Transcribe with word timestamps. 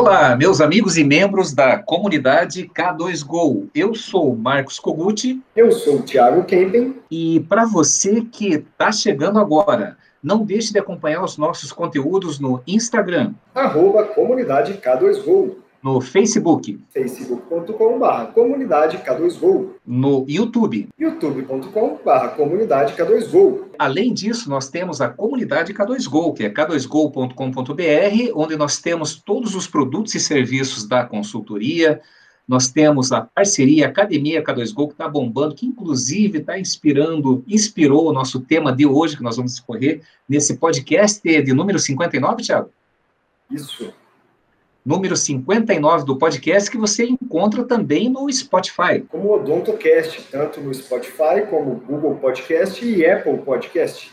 Olá, 0.00 0.36
meus 0.36 0.60
amigos 0.60 0.96
e 0.96 1.02
membros 1.02 1.52
da 1.52 1.76
comunidade 1.76 2.70
K2Go. 2.72 3.68
Eu 3.74 3.96
sou 3.96 4.36
Marcos 4.36 4.78
Koguchi. 4.78 5.42
Eu 5.56 5.72
sou 5.72 5.96
o 5.96 6.02
Thiago 6.04 6.44
Kempen. 6.44 6.94
E 7.10 7.40
para 7.48 7.64
você 7.64 8.20
que 8.20 8.54
está 8.54 8.92
chegando 8.92 9.40
agora, 9.40 9.96
não 10.22 10.44
deixe 10.44 10.72
de 10.72 10.78
acompanhar 10.78 11.24
os 11.24 11.36
nossos 11.36 11.72
conteúdos 11.72 12.38
no 12.38 12.62
Instagram. 12.64 13.34
Arroba 13.52 14.04
comunidade 14.04 14.74
K2Go 14.74 15.56
no 15.82 16.00
Facebook, 16.00 16.78
facebook.com.br 16.92 18.32
comunidade 18.34 18.98
K2Go, 18.98 19.70
no 19.86 20.24
YouTube, 20.28 20.88
youtube.com.br 20.98 22.28
comunidade 22.36 22.94
K2Go. 22.94 23.66
Além 23.78 24.12
disso, 24.12 24.50
nós 24.50 24.68
temos 24.68 25.00
a 25.00 25.08
comunidade 25.08 25.72
K2Go, 25.72 26.34
que 26.34 26.44
é 26.44 26.50
k2go.com.br, 26.50 28.32
onde 28.34 28.56
nós 28.56 28.78
temos 28.78 29.14
todos 29.16 29.54
os 29.54 29.68
produtos 29.68 30.14
e 30.14 30.20
serviços 30.20 30.86
da 30.86 31.04
consultoria, 31.04 32.00
nós 32.46 32.68
temos 32.68 33.12
a 33.12 33.20
parceria 33.20 33.86
Academia 33.86 34.42
K2Go, 34.42 34.88
que 34.88 34.94
está 34.94 35.08
bombando, 35.08 35.54
que 35.54 35.66
inclusive 35.66 36.38
está 36.38 36.58
inspirando, 36.58 37.44
inspirou 37.46 38.08
o 38.08 38.12
nosso 38.12 38.40
tema 38.40 38.72
de 38.72 38.86
hoje, 38.86 39.16
que 39.16 39.22
nós 39.22 39.36
vamos 39.36 39.52
escorrer 39.52 40.00
nesse 40.28 40.56
podcast 40.56 41.20
de 41.22 41.52
número 41.52 41.78
59, 41.78 42.42
Thiago? 42.42 42.70
Isso 43.50 43.92
número 44.88 45.14
59 45.14 46.06
do 46.06 46.16
podcast, 46.16 46.70
que 46.70 46.78
você 46.78 47.04
encontra 47.04 47.62
também 47.62 48.08
no 48.08 48.32
Spotify. 48.32 49.04
Como 49.06 49.28
o 49.28 49.34
Odontocast, 49.34 50.26
tanto 50.30 50.62
no 50.62 50.72
Spotify 50.72 51.46
como 51.50 51.74
Google 51.74 52.14
Podcast 52.14 52.82
e 52.82 53.04
Apple 53.04 53.36
Podcast. 53.36 54.10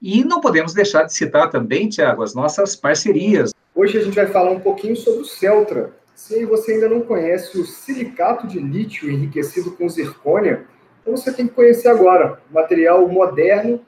E 0.00 0.24
não 0.24 0.40
podemos 0.40 0.72
deixar 0.72 1.02
de 1.02 1.12
citar 1.12 1.50
também, 1.50 1.90
Tiago, 1.90 2.22
as 2.22 2.34
nossas 2.34 2.74
parcerias. 2.74 3.52
Hoje 3.74 3.98
a 3.98 4.02
gente 4.02 4.14
vai 4.14 4.26
falar 4.26 4.50
um 4.50 4.60
pouquinho 4.60 4.96
sobre 4.96 5.20
o 5.20 5.24
Celtra. 5.26 5.92
Se 6.14 6.46
você 6.46 6.72
ainda 6.72 6.88
não 6.88 7.02
conhece 7.02 7.58
o 7.58 7.66
silicato 7.66 8.46
de 8.46 8.58
lítio 8.58 9.10
enriquecido 9.10 9.72
com 9.72 9.86
zircônia, 9.90 10.64
então 11.02 11.14
você 11.14 11.34
tem 11.34 11.46
que 11.46 11.52
conhecer 11.52 11.88
agora. 11.88 12.40
Material 12.50 13.06
moderno, 13.08 13.78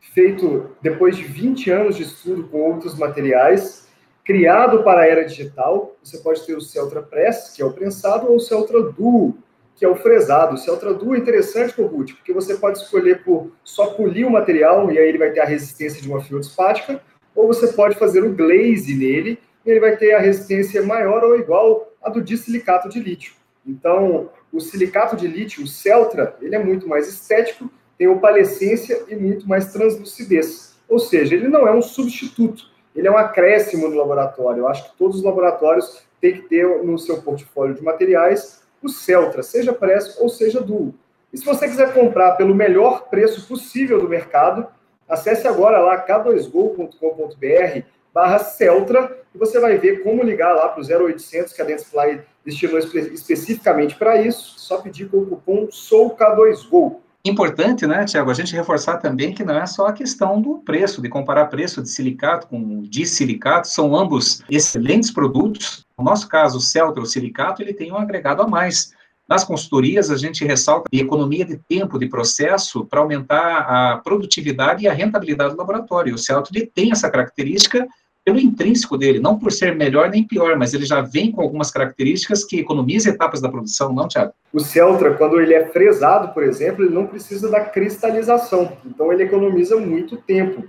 feito 0.00 0.70
depois 0.80 1.14
de 1.14 1.24
20 1.24 1.70
anos 1.70 1.96
de 1.96 2.04
estudo 2.04 2.44
com 2.44 2.72
outros 2.72 2.98
materiais, 2.98 3.83
criado 4.24 4.82
para 4.82 5.02
a 5.02 5.06
era 5.06 5.24
digital. 5.24 5.94
Você 6.02 6.18
pode 6.18 6.44
ter 6.46 6.56
o 6.56 6.60
Celtra 6.60 7.02
Press, 7.02 7.52
que 7.54 7.62
é 7.62 7.64
o 7.64 7.72
prensado, 7.72 8.28
ou 8.28 8.36
o 8.36 8.40
Celtra 8.40 8.82
Duo, 8.82 9.36
que 9.76 9.84
é 9.84 9.88
o 9.88 9.96
fresado. 9.96 10.54
O 10.54 10.58
Celtra 10.58 10.94
Duo 10.94 11.14
é 11.14 11.18
interessante, 11.18 11.74
Kogut, 11.74 12.14
porque 12.14 12.32
você 12.32 12.56
pode 12.56 12.78
escolher 12.78 13.22
por 13.22 13.52
só 13.62 13.88
polir 13.88 14.26
o 14.26 14.30
material, 14.30 14.90
e 14.90 14.98
aí 14.98 15.08
ele 15.08 15.18
vai 15.18 15.30
ter 15.30 15.40
a 15.40 15.44
resistência 15.44 16.00
de 16.00 16.08
uma 16.08 16.22
fibra 16.22 16.40
espática, 16.40 17.00
ou 17.34 17.46
você 17.46 17.68
pode 17.68 17.96
fazer 17.96 18.24
o 18.24 18.32
glaze 18.32 18.94
nele, 18.94 19.38
e 19.64 19.70
ele 19.70 19.80
vai 19.80 19.96
ter 19.96 20.14
a 20.14 20.20
resistência 20.20 20.82
maior 20.82 21.22
ou 21.24 21.38
igual 21.38 21.92
à 22.02 22.08
do 22.08 22.22
disilicato 22.22 22.88
de 22.88 23.00
lítio. 23.00 23.34
Então, 23.66 24.30
o 24.52 24.60
silicato 24.60 25.16
de 25.16 25.26
lítio, 25.26 25.64
o 25.64 25.66
Celtra, 25.66 26.36
ele 26.40 26.54
é 26.54 26.58
muito 26.58 26.86
mais 26.88 27.08
estético, 27.08 27.70
tem 27.98 28.06
opalescência 28.06 29.04
e 29.08 29.16
muito 29.16 29.48
mais 29.48 29.72
translucidez. 29.72 30.76
Ou 30.88 30.98
seja, 30.98 31.34
ele 31.34 31.48
não 31.48 31.66
é 31.66 31.72
um 31.72 31.80
substituto 31.80 32.73
ele 32.94 33.08
é 33.08 33.10
um 33.10 33.18
acréscimo 33.18 33.88
no 33.88 33.96
laboratório. 33.96 34.60
Eu 34.60 34.68
acho 34.68 34.90
que 34.90 34.96
todos 34.96 35.18
os 35.18 35.22
laboratórios 35.22 36.02
têm 36.20 36.34
que 36.34 36.42
ter 36.42 36.66
no 36.84 36.98
seu 36.98 37.20
portfólio 37.20 37.74
de 37.74 37.82
materiais 37.82 38.62
o 38.82 38.88
Celtra, 38.88 39.42
seja 39.42 39.72
Press 39.72 40.18
ou 40.20 40.28
seja 40.28 40.60
Duo. 40.60 40.94
E 41.32 41.38
se 41.38 41.44
você 41.44 41.66
quiser 41.66 41.92
comprar 41.92 42.32
pelo 42.32 42.54
melhor 42.54 43.08
preço 43.08 43.48
possível 43.48 43.98
do 44.00 44.08
mercado, 44.08 44.66
acesse 45.08 45.48
agora 45.48 45.78
lá 45.78 46.06
k2go.com.br 46.06 47.86
barra 48.12 48.38
Celtra 48.38 49.18
e 49.34 49.38
você 49.38 49.58
vai 49.58 49.76
ver 49.78 50.04
como 50.04 50.22
ligar 50.22 50.54
lá 50.54 50.68
para 50.68 50.80
o 50.80 51.06
0800 51.06 51.52
que 51.52 51.60
a 51.60 51.64
Dentsply 51.64 52.20
destinou 52.44 52.78
espe 52.78 52.98
especificamente 53.12 53.96
para 53.96 54.20
isso. 54.20 54.54
Só 54.60 54.78
pedir 54.80 55.08
com 55.08 55.18
o 55.18 55.26
cupom 55.26 55.66
SOUK2GO. 55.66 57.00
Importante, 57.26 57.86
né, 57.86 58.04
Tiago, 58.04 58.30
a 58.30 58.34
gente 58.34 58.54
reforçar 58.54 58.98
também 58.98 59.32
que 59.32 59.42
não 59.42 59.56
é 59.56 59.64
só 59.64 59.86
a 59.86 59.94
questão 59.94 60.42
do 60.42 60.58
preço, 60.58 61.00
de 61.00 61.08
comparar 61.08 61.46
preço 61.46 61.82
de 61.82 61.88
silicato 61.88 62.46
com 62.46 62.82
disilicato, 62.82 63.66
são 63.66 63.96
ambos 63.96 64.42
excelentes 64.50 65.10
produtos. 65.10 65.86
No 65.96 66.04
nosso 66.04 66.28
caso, 66.28 66.58
o 66.58 66.60
Celtra, 66.60 67.02
o 67.02 67.06
silicato, 67.06 67.62
ele 67.62 67.72
tem 67.72 67.90
um 67.90 67.96
agregado 67.96 68.42
a 68.42 68.46
mais. 68.46 68.92
Nas 69.26 69.42
consultorias, 69.42 70.10
a 70.10 70.18
gente 70.18 70.44
ressalta 70.44 70.86
a 70.92 70.96
economia 70.96 71.46
de 71.46 71.56
tempo, 71.56 71.98
de 71.98 72.10
processo, 72.10 72.84
para 72.84 73.00
aumentar 73.00 73.60
a 73.60 73.96
produtividade 73.96 74.84
e 74.84 74.88
a 74.88 74.92
rentabilidade 74.92 75.54
do 75.54 75.58
laboratório. 75.58 76.14
O 76.14 76.18
Celtra 76.18 76.52
ele 76.54 76.66
tem 76.66 76.92
essa 76.92 77.10
característica 77.10 77.88
pelo 78.24 78.40
intrínseco 78.40 78.96
dele, 78.96 79.20
não 79.20 79.38
por 79.38 79.52
ser 79.52 79.74
melhor 79.76 80.08
nem 80.08 80.26
pior, 80.26 80.56
mas 80.56 80.72
ele 80.72 80.86
já 80.86 81.02
vem 81.02 81.30
com 81.30 81.42
algumas 81.42 81.70
características 81.70 82.42
que 82.42 82.58
economiza 82.58 83.10
etapas 83.10 83.40
da 83.40 83.50
produção, 83.50 83.92
não, 83.92 84.08
Tiago? 84.08 84.32
O 84.52 84.60
Celtra, 84.60 85.14
quando 85.14 85.38
ele 85.38 85.52
é 85.52 85.66
fresado, 85.66 86.32
por 86.32 86.42
exemplo, 86.42 86.84
ele 86.84 86.94
não 86.94 87.06
precisa 87.06 87.50
da 87.50 87.60
cristalização, 87.60 88.76
então 88.86 89.12
ele 89.12 89.24
economiza 89.24 89.76
muito 89.76 90.16
tempo. 90.16 90.64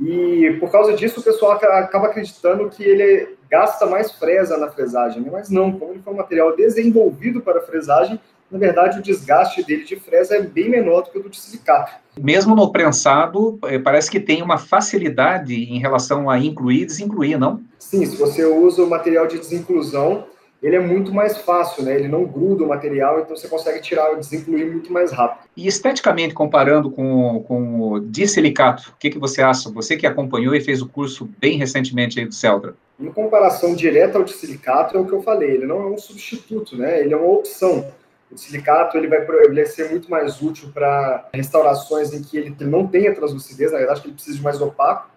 E 0.00 0.56
por 0.58 0.70
causa 0.70 0.94
disso, 0.94 1.20
o 1.20 1.22
pessoal 1.22 1.52
acaba 1.52 2.06
acreditando 2.06 2.68
que 2.70 2.82
ele 2.82 3.36
gasta 3.50 3.86
mais 3.86 4.12
fresa 4.12 4.56
na 4.56 4.68
fresagem, 4.68 5.22
né? 5.22 5.28
mas 5.30 5.50
não, 5.50 5.72
como 5.72 5.92
ele 5.92 6.02
foi 6.02 6.12
um 6.12 6.16
material 6.16 6.56
desenvolvido 6.56 7.40
para 7.40 7.60
fresagem, 7.60 8.18
na 8.50 8.58
verdade, 8.58 8.98
o 8.98 9.02
desgaste 9.02 9.62
dele 9.62 9.84
de 9.84 9.96
fresa 9.96 10.36
é 10.36 10.42
bem 10.42 10.70
menor 10.70 11.02
do 11.02 11.10
que 11.10 11.18
o 11.18 11.22
do 11.22 11.28
de 11.28 11.38
silicato. 11.38 11.92
Mesmo 12.18 12.54
no 12.54 12.70
prensado, 12.70 13.58
eh, 13.64 13.78
parece 13.78 14.10
que 14.10 14.20
tem 14.20 14.42
uma 14.42 14.56
facilidade 14.56 15.54
em 15.54 15.78
relação 15.78 16.30
a 16.30 16.38
incluir 16.38 16.82
e 16.82 16.86
desincluir, 16.86 17.38
não? 17.38 17.60
Sim, 17.78 18.06
se 18.06 18.16
você 18.16 18.44
usa 18.44 18.82
o 18.82 18.88
material 18.88 19.26
de 19.26 19.38
desinclusão, 19.38 20.24
ele 20.62 20.76
é 20.76 20.80
muito 20.80 21.12
mais 21.12 21.36
fácil, 21.36 21.82
né? 21.82 21.94
Ele 21.94 22.08
não 22.08 22.24
gruda 22.24 22.64
o 22.64 22.68
material, 22.68 23.20
então 23.20 23.36
você 23.36 23.46
consegue 23.46 23.80
tirar 23.80 24.12
e 24.14 24.16
desincluir 24.16 24.66
muito 24.66 24.92
mais 24.92 25.12
rápido. 25.12 25.46
E 25.56 25.66
esteticamente, 25.66 26.32
comparando 26.32 26.90
com, 26.90 27.44
com 27.46 27.80
o 27.80 28.00
disilicato, 28.00 28.90
o 28.90 28.98
que, 28.98 29.10
que 29.10 29.18
você 29.18 29.42
acha? 29.42 29.70
Você 29.70 29.96
que 29.96 30.06
acompanhou 30.06 30.54
e 30.54 30.60
fez 30.60 30.80
o 30.80 30.88
curso 30.88 31.28
bem 31.38 31.58
recentemente 31.58 32.18
aí 32.18 32.26
do 32.26 32.34
Celtra. 32.34 32.74
Em 32.98 33.10
comparação 33.12 33.74
direta 33.74 34.16
ao 34.16 34.24
disilicato, 34.24 34.96
é 34.96 35.00
o 35.00 35.04
que 35.04 35.12
eu 35.12 35.22
falei, 35.22 35.50
ele 35.50 35.66
não 35.66 35.82
é 35.82 35.86
um 35.86 35.98
substituto, 35.98 36.76
né? 36.76 37.00
Ele 37.00 37.12
é 37.12 37.16
uma 37.16 37.34
opção. 37.34 37.86
O 38.30 38.36
silicato 38.36 38.96
ele 38.96 39.08
vai, 39.08 39.20
ele 39.20 39.54
vai 39.54 39.66
ser 39.66 39.90
muito 39.90 40.10
mais 40.10 40.42
útil 40.42 40.70
para 40.72 41.28
restaurações 41.32 42.12
em 42.12 42.22
que 42.22 42.36
ele 42.36 42.56
não 42.60 42.86
tenha 42.86 43.14
translucidez, 43.14 43.72
na 43.72 43.78
verdade, 43.78 44.00
que 44.00 44.08
ele 44.08 44.14
precisa 44.14 44.36
de 44.36 44.42
mais 44.42 44.60
opaco. 44.60 45.08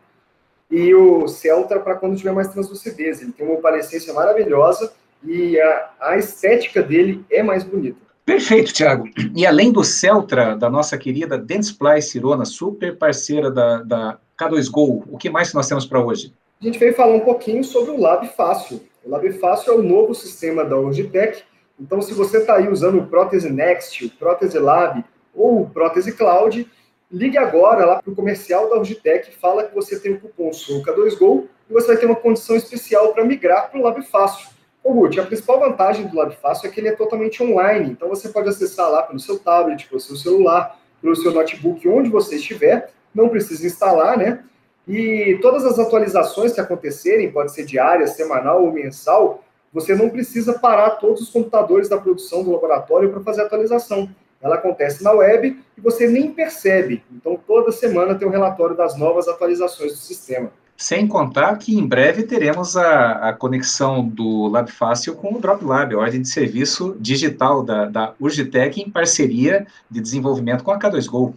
E 0.70 0.94
o 0.94 1.28
Celtra 1.28 1.80
para 1.80 1.96
quando 1.96 2.16
tiver 2.16 2.32
mais 2.32 2.50
translucidez. 2.50 3.22
Ele 3.22 3.32
tem 3.32 3.46
uma 3.46 3.56
opalecência 3.56 4.14
maravilhosa 4.14 4.94
e 5.24 5.60
a, 5.60 5.90
a 6.00 6.18
estética 6.18 6.82
dele 6.84 7.26
é 7.30 7.42
mais 7.42 7.64
bonita. 7.64 7.98
Perfeito, 8.26 8.72
Thiago. 8.72 9.10
E 9.36 9.44
além 9.44 9.72
do 9.72 9.84
Celtra, 9.84 10.56
da 10.56 10.70
nossa 10.70 10.96
querida 11.00 11.36
Dentsply 11.36 12.00
Cirona, 12.02 12.46
super 12.46 12.96
parceira 12.96 13.50
da, 13.50 13.82
da 13.82 14.20
K2Go, 14.38 15.04
o 15.10 15.18
que 15.18 15.32
mais 15.32 15.52
nós 15.52 15.68
temos 15.68 15.84
para 15.84 16.00
hoje? 16.00 16.32
A 16.62 16.66
gente 16.66 16.78
veio 16.78 16.94
falar 16.94 17.16
um 17.16 17.22
pouquinho 17.22 17.64
sobre 17.64 17.90
o 17.90 18.00
Lab 18.00 18.28
Fácil. 18.28 18.82
O 19.04 19.10
Lab 19.10 19.32
Fácil 19.40 19.74
é 19.74 19.76
o 19.78 19.82
novo 19.82 20.14
sistema 20.14 20.64
da 20.64 20.78
Urgitec, 20.78 21.42
então, 21.80 22.02
se 22.02 22.14
você 22.14 22.40
está 22.40 22.56
aí 22.56 22.68
usando 22.68 23.00
o 23.00 23.08
Prótese 23.08 23.50
Next, 23.50 24.06
o 24.06 24.10
Prótese 24.10 24.60
Lab 24.60 25.04
ou 25.34 25.62
o 25.62 25.70
Prótese 25.70 26.12
Cloud, 26.12 26.70
ligue 27.12 27.38
agora 27.38 27.86
lá 27.86 28.02
para 28.02 28.12
o 28.12 28.16
comercial 28.16 28.70
da 28.70 28.78
Urgitec, 28.78 29.36
fala 29.38 29.64
que 29.64 29.74
você 29.74 30.00
tem 30.00 30.14
o 30.14 30.20
cupom 30.20 30.52
SOUCA2GO 30.52 31.46
e 31.70 31.74
você 31.74 31.88
vai 31.88 31.98
ter 31.98 32.06
uma 32.06 32.16
condição 32.16 32.56
especial 32.56 33.14
para 33.14 33.24
migrar 33.24 33.72
para 33.72 33.80
o 33.80 33.84
Lab 33.84 34.02
Fácil. 34.04 34.50
Ô, 34.84 34.92
Ruth, 34.92 35.18
a 35.18 35.24
principal 35.24 35.60
vantagem 35.60 36.08
do 36.08 36.16
Lab 36.16 36.36
Fácil 36.36 36.68
é 36.68 36.72
que 36.72 36.80
ele 36.80 36.90
é 36.90 36.96
totalmente 36.96 37.42
online, 37.42 37.92
então 37.92 38.10
você 38.10 38.30
pode 38.30 38.50
acessar 38.50 38.90
lá 38.90 39.04
pelo 39.04 39.20
seu 39.20 39.40
tablet, 39.40 39.88
pelo 39.88 40.00
seu 40.00 40.16
celular, 40.16 40.80
pelo 41.02 41.16
seu 41.16 41.32
notebook, 41.32 41.88
onde 41.88 42.10
você 42.10 42.36
estiver, 42.36 42.92
não 43.14 43.30
precisa 43.30 43.66
instalar, 43.66 44.18
né? 44.18 44.44
E 44.88 45.38
todas 45.42 45.66
as 45.66 45.78
atualizações 45.78 46.54
que 46.54 46.60
acontecerem, 46.60 47.32
pode 47.32 47.54
ser 47.54 47.64
diária, 47.66 48.08
semanal 48.08 48.64
ou 48.64 48.72
mensal, 48.72 49.44
você 49.74 49.96
não 49.96 50.10
precisa 50.10 50.58
parar 50.58 50.92
todos 50.92 51.22
os 51.22 51.30
computadores 51.30 51.88
da 51.88 51.98
produção 51.98 52.44
do 52.44 52.52
laboratório 52.52 53.10
para 53.10 53.22
fazer 53.22 53.42
a 53.42 53.46
atualização. 53.46 54.10
Ela 54.42 54.56
acontece 54.56 55.04
na 55.04 55.12
web 55.12 55.60
e 55.78 55.82
você 55.82 56.08
nem 56.08 56.32
percebe. 56.32 57.04
Então, 57.12 57.38
toda 57.46 57.72
semana 57.72 58.16
tem 58.16 58.28
um 58.28 58.32
relatório 58.32 58.76
das 58.76 58.98
novas 58.98 59.28
atualizações 59.28 59.92
do 59.92 59.98
sistema. 59.98 60.52
Sem 60.78 61.06
contar 61.06 61.58
que 61.58 61.78
em 61.78 61.86
breve 61.86 62.24
teremos 62.24 62.78
a, 62.78 63.30
a 63.30 63.34
conexão 63.34 64.08
do 64.08 64.48
LabFácil 64.48 65.14
com 65.14 65.34
o 65.36 65.40
DropLab, 65.40 65.94
a 65.94 65.98
ordem 65.98 66.22
de 66.22 66.30
serviço 66.30 66.96
digital 66.98 67.62
da, 67.62 67.86
da 67.86 68.14
Urgitec 68.18 68.82
em 68.82 68.90
parceria 68.90 69.68
de 69.92 70.00
desenvolvimento 70.00 70.64
com 70.64 70.72
a 70.72 70.80
K2Go. 70.80 71.34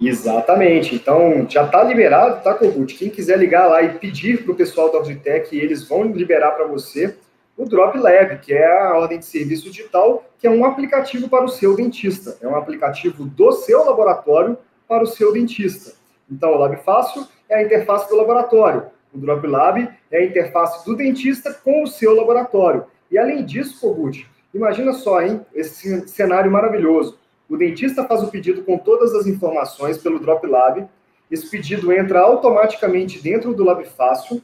Exatamente. 0.00 0.94
Então, 0.94 1.46
já 1.46 1.66
está 1.66 1.84
liberado, 1.84 2.42
tá, 2.42 2.54
Kogut? 2.54 2.94
Quem 2.94 3.10
quiser 3.10 3.38
ligar 3.38 3.66
lá 3.66 3.82
e 3.82 3.98
pedir 3.98 4.42
para 4.42 4.52
o 4.52 4.56
pessoal 4.56 4.90
da 4.90 4.98
Urgitec, 4.98 5.54
eles 5.54 5.86
vão 5.86 6.04
liberar 6.04 6.52
para 6.52 6.66
você 6.66 7.14
o 7.60 7.68
Drop 7.68 7.98
Lab, 7.98 8.38
que 8.38 8.54
é 8.54 8.66
a 8.66 8.94
ordem 8.94 9.18
de 9.18 9.26
serviço 9.26 9.70
digital, 9.70 10.24
que 10.38 10.46
é 10.46 10.50
um 10.50 10.64
aplicativo 10.64 11.28
para 11.28 11.44
o 11.44 11.48
seu 11.48 11.76
dentista. 11.76 12.38
É 12.40 12.48
um 12.48 12.56
aplicativo 12.56 13.26
do 13.26 13.52
seu 13.52 13.84
laboratório 13.84 14.56
para 14.88 15.02
o 15.02 15.06
seu 15.06 15.30
dentista. 15.30 15.92
Então, 16.30 16.54
o 16.54 16.56
Lab 16.56 16.74
Fácil 16.78 17.26
é 17.50 17.56
a 17.56 17.62
interface 17.62 18.08
do 18.08 18.16
laboratório. 18.16 18.84
O 19.12 19.18
Drop 19.18 19.46
Lab 19.46 19.90
é 20.10 20.18
a 20.18 20.24
interface 20.24 20.86
do 20.86 20.96
dentista 20.96 21.52
com 21.52 21.82
o 21.82 21.86
seu 21.86 22.14
laboratório. 22.14 22.86
E 23.10 23.18
além 23.18 23.44
disso, 23.44 23.78
Kogut, 23.78 24.26
imagina 24.54 24.94
só, 24.94 25.20
hein, 25.20 25.44
esse 25.54 26.08
cenário 26.08 26.50
maravilhoso. 26.50 27.18
O 27.46 27.58
dentista 27.58 28.04
faz 28.04 28.22
o 28.22 28.28
pedido 28.28 28.62
com 28.62 28.78
todas 28.78 29.14
as 29.14 29.26
informações 29.26 29.98
pelo 29.98 30.18
Drop 30.18 30.46
Lab. 30.46 30.88
Esse 31.30 31.50
pedido 31.50 31.92
entra 31.92 32.20
automaticamente 32.20 33.20
dentro 33.20 33.52
do 33.52 33.64
Lab 33.64 33.84
Fácil. 33.84 34.42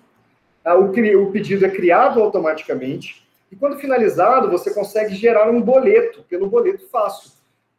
Ah, 0.66 0.76
o, 0.76 0.90
o 0.90 1.30
pedido 1.30 1.64
é 1.64 1.70
criado 1.70 2.20
automaticamente. 2.20 3.24
E 3.52 3.54
quando 3.54 3.78
finalizado, 3.78 4.50
você 4.50 4.74
consegue 4.74 5.14
gerar 5.14 5.48
um 5.48 5.62
boleto 5.62 6.24
pelo 6.28 6.48
boleto 6.48 6.88
fácil. 6.88 7.30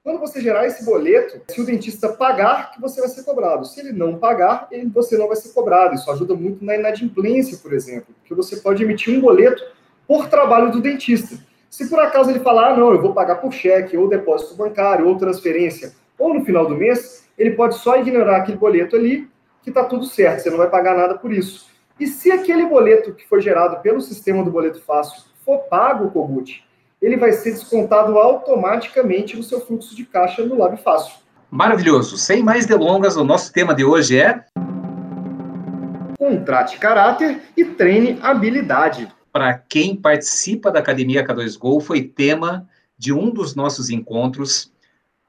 Quando 0.01 0.19
você 0.19 0.39
gerar 0.39 0.66
esse 0.66 0.86
boleto, 0.86 1.42
se 1.50 1.60
o 1.60 1.66
dentista 1.66 2.07
pagar, 2.07 2.72
que 2.72 2.80
você 2.80 3.01
vai 3.01 3.10
ser 3.10 3.24
cobrado. 3.25 3.66
Se 3.66 3.81
ele 3.81 3.92
não 3.92 4.18
pagar, 4.18 4.69
ele, 4.72 4.86
você 4.88 5.18
não 5.18 5.28
vai 5.28 5.36
ser 5.36 5.50
cobrado. 5.50 5.95
Isso 5.95 6.10
ajuda 6.10 6.34
muito 6.34 6.63
na 6.63 6.78
inadimplência, 6.78 7.57
por 7.57 7.74
exemplo, 7.74 8.16
porque 8.22 8.34
você 8.34 8.56
pode 8.56 8.81
emitir 8.81 9.13
um 9.13 9.19
boleto 9.19 9.62
por 10.07 10.30
trabalho 10.30 10.72
do 10.72 10.80
dentista. 10.80 11.38
Se 11.69 11.90
por 11.90 12.00
acaso 12.00 12.30
ele 12.30 12.40
falar, 12.40 12.69
ah, 12.69 12.78
não, 12.78 12.94
eu 12.94 13.01
vou 13.01 13.13
pagar 13.13 13.36
por 13.42 13.51
cheque, 13.51 13.98
ou 13.98 14.07
depósito 14.07 14.56
bancário, 14.56 15.06
ou 15.06 15.18
transferência, 15.18 15.92
ou 16.18 16.33
no 16.33 16.45
final 16.45 16.66
do 16.66 16.75
mês, 16.78 17.28
ele 17.38 17.51
pode 17.51 17.75
só 17.75 17.98
ignorar 17.98 18.38
aquele 18.38 18.57
boleto 18.57 18.95
ali, 18.95 19.28
que 19.62 19.69
está 19.69 19.83
tudo 19.83 20.06
certo, 20.06 20.40
você 20.40 20.50
não 20.50 20.57
vai 20.57 20.69
pagar 20.69 20.95
nada 20.95 21.18
por 21.18 21.33
isso. 21.33 21.68
E 22.00 22.08
se 22.08 22.32
aquele 22.32 22.66
boleto 22.66 23.14
que 23.14 23.28
foi 23.28 23.42
gerado 23.42 23.82
pelo 23.82 24.02
sistema 24.02 24.44
do 24.44 24.52
boleto 24.52 24.82
fácil 24.82 25.24
for 25.44 25.60
pago, 25.70 26.12
Kogut, 26.12 26.64
ele 27.02 27.18
vai 27.18 27.32
ser 27.32 27.52
descontado 27.52 28.18
automaticamente 28.18 29.36
no 29.36 29.44
seu 29.44 29.62
fluxo 29.62 29.96
de 29.96 30.06
caixa 30.06 30.46
no 30.46 30.58
Lab 30.58 30.78
Fácil. 30.78 31.16
Maravilhoso. 31.50 32.18
Sem 32.18 32.44
mais 32.44 32.66
delongas, 32.66 33.16
o 33.16 33.24
nosso 33.24 33.52
tema 33.54 33.74
de 33.74 33.84
hoje 33.84 34.20
é 34.20 34.44
Contrate 36.18 36.78
caráter 36.78 37.42
e 37.56 37.64
treine 37.64 38.20
habilidade 38.22 39.08
para 39.38 39.54
quem 39.54 39.96
participa 39.96 40.72
da 40.72 40.80
Academia 40.80 41.24
K2Go, 41.24 41.80
foi 41.80 42.02
tema 42.02 42.68
de 42.98 43.14
um 43.14 43.30
dos 43.30 43.54
nossos 43.54 43.92
encontros, 43.92 44.74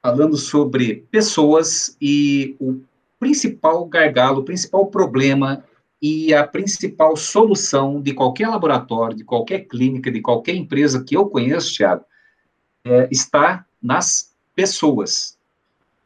falando 0.01 0.35
sobre 0.35 1.07
pessoas 1.11 1.95
e 2.01 2.57
o 2.59 2.81
principal 3.21 3.85
gargalo, 3.85 4.41
o 4.41 4.45
principal 4.45 4.87
problema 4.87 5.63
e 6.01 6.33
a 6.33 6.47
principal 6.47 7.17
solução 7.17 8.01
de 8.01 8.15
qualquer 8.15 8.49
laboratório, 8.49 9.17
de 9.17 9.25
qualquer 9.25 9.67
clínica, 9.67 10.11
de 10.11 10.21
qualquer 10.21 10.55
empresa 10.55 11.05
que 11.05 11.17
eu 11.17 11.27
conheço, 11.27 11.75
Thiago, 11.75 12.05
é, 12.85 13.09
está 13.11 13.67
nas 13.83 14.35
pessoas. 14.55 15.37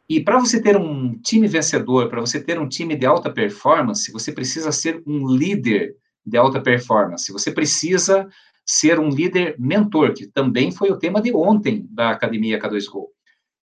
E 0.09 0.21
para 0.21 0.39
você 0.39 0.61
ter 0.61 0.77
um 0.77 1.19
time 1.19 1.47
vencedor, 1.47 2.09
para 2.09 2.21
você 2.21 2.43
ter 2.43 2.59
um 2.59 2.69
time 2.69 2.97
de 2.97 3.07
alta 3.07 3.31
performance, 3.31 4.11
você 4.13 4.33
precisa 4.33 4.73
ser 4.73 5.03
um 5.07 5.27
líder 5.27 5.97
de 6.25 6.37
alta 6.37 6.61
performance. 6.61 7.33
Você 7.33 7.51
precisa 7.51 8.29
ser 8.65 8.99
um 8.99 9.09
líder 9.09 9.57
mentor, 9.59 10.15
que 10.15 10.27
também 10.27 10.71
foi 10.71 10.91
o 10.91 10.99
tema 10.99 11.21
de 11.21 11.35
ontem 11.35 11.87
da 11.91 12.11
Academia 12.11 12.59
K2Go. 12.59 13.07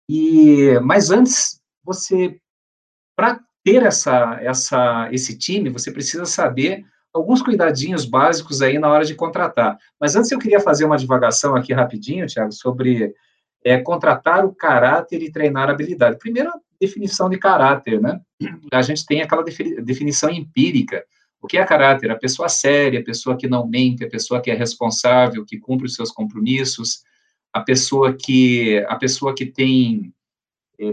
E, 0.09 0.79
mas 0.83 1.11
antes, 1.11 1.61
você, 1.83 2.39
para 3.17 3.41
ter 3.65 3.83
essa, 3.83 4.39
essa, 4.43 5.09
esse 5.11 5.37
time, 5.37 5.71
você 5.71 5.91
precisa 5.91 6.27
saber 6.27 6.85
alguns 7.13 7.41
cuidadinhos 7.41 8.05
básicos 8.05 8.61
aí 8.61 8.79
na 8.79 8.89
hora 8.89 9.05
de 9.05 9.15
contratar. 9.15 9.79
Mas 9.99 10.15
antes 10.15 10.31
eu 10.31 10.39
queria 10.39 10.61
fazer 10.61 10.85
uma 10.85 10.99
divagação 10.99 11.57
aqui 11.57 11.73
rapidinho, 11.73 12.27
Tiago, 12.27 12.53
sobre 12.53 13.15
é, 13.65 13.79
contratar 13.79 14.45
o 14.45 14.55
caráter 14.55 15.23
e 15.23 15.33
treinar 15.33 15.69
a 15.69 15.73
habilidade. 15.73 16.19
Primeiro, 16.19 16.53
definição 16.79 17.31
de 17.31 17.39
caráter, 17.39 18.01
né? 18.01 18.21
A 18.73 18.83
gente 18.83 19.07
tem 19.07 19.23
aquela 19.23 19.43
definição 19.43 20.29
empírica, 20.29 21.05
o 21.41 21.47
que 21.47 21.59
é 21.59 21.65
caráter? 21.65 22.11
A 22.11 22.17
pessoa 22.17 22.49
séria, 22.49 23.01
a 23.01 23.05
pessoa 23.05 23.37
que 23.37 23.47
não 23.47 23.67
mente, 23.67 24.03
a 24.03 24.09
pessoa 24.09 24.41
que 24.41 24.51
é 24.51 24.55
responsável, 24.55 25.45
que 25.45 25.59
cumpre 25.59 25.87
os 25.87 25.95
seus 25.95 26.11
compromissos, 26.11 27.03
a 27.53 27.61
pessoa 27.61 28.15
que 28.15 28.83
a 28.89 28.97
pessoa 28.97 29.35
que 29.35 29.45
tem 29.45 30.14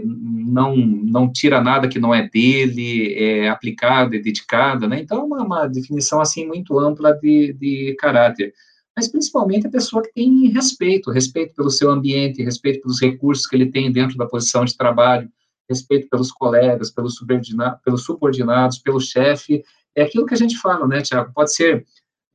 não 0.04 0.76
não 0.76 1.32
tira 1.32 1.60
nada 1.60 1.88
que 1.88 1.98
não 1.98 2.14
é 2.14 2.28
dele, 2.28 3.14
é 3.14 3.48
aplicada, 3.48 4.16
é 4.16 4.20
dedicada, 4.20 4.86
né? 4.86 5.00
Então, 5.00 5.18
é 5.18 5.22
uma, 5.22 5.42
uma 5.42 5.66
definição 5.66 6.20
assim 6.20 6.46
muito 6.46 6.78
ampla 6.78 7.12
de, 7.12 7.52
de 7.54 7.96
caráter. 7.98 8.54
Mas 8.96 9.08
principalmente 9.08 9.66
a 9.66 9.70
pessoa 9.70 10.02
que 10.02 10.12
tem 10.12 10.48
respeito, 10.48 11.10
respeito 11.10 11.54
pelo 11.54 11.70
seu 11.70 11.90
ambiente, 11.90 12.42
respeito 12.42 12.82
pelos 12.82 13.00
recursos 13.00 13.46
que 13.46 13.56
ele 13.56 13.70
tem 13.70 13.90
dentro 13.90 14.16
da 14.16 14.26
posição 14.26 14.64
de 14.64 14.76
trabalho, 14.76 15.28
respeito 15.68 16.08
pelos 16.08 16.30
colegas, 16.30 16.90
pelos, 16.90 17.14
subordina 17.16 17.80
pelos 17.84 18.04
subordinados, 18.04 18.78
pelo 18.78 19.00
chefe 19.00 19.64
é 19.94 20.02
aquilo 20.02 20.26
que 20.26 20.34
a 20.34 20.38
gente 20.38 20.58
fala, 20.58 20.86
né, 20.86 21.02
Tiago? 21.02 21.32
Pode 21.34 21.54
ser 21.54 21.86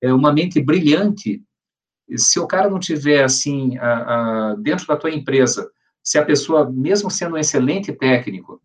é, 0.02 0.14
uma 0.14 0.32
mente 0.32 0.62
brilhante, 0.62 1.42
se 2.16 2.40
o 2.40 2.48
cara 2.48 2.70
não 2.70 2.80
tiver, 2.80 3.24
assim, 3.24 3.78
a, 3.78 4.52
a, 4.52 4.56
dentro 4.56 4.88
da 4.88 4.96
tua 4.96 5.12
empresa, 5.12 5.70
se 6.08 6.18
a 6.18 6.24
pessoa, 6.24 6.72
mesmo 6.72 7.12
sendo 7.12 7.36
um 7.36 7.38
excelente 7.38 7.92
técnico, 7.92 8.62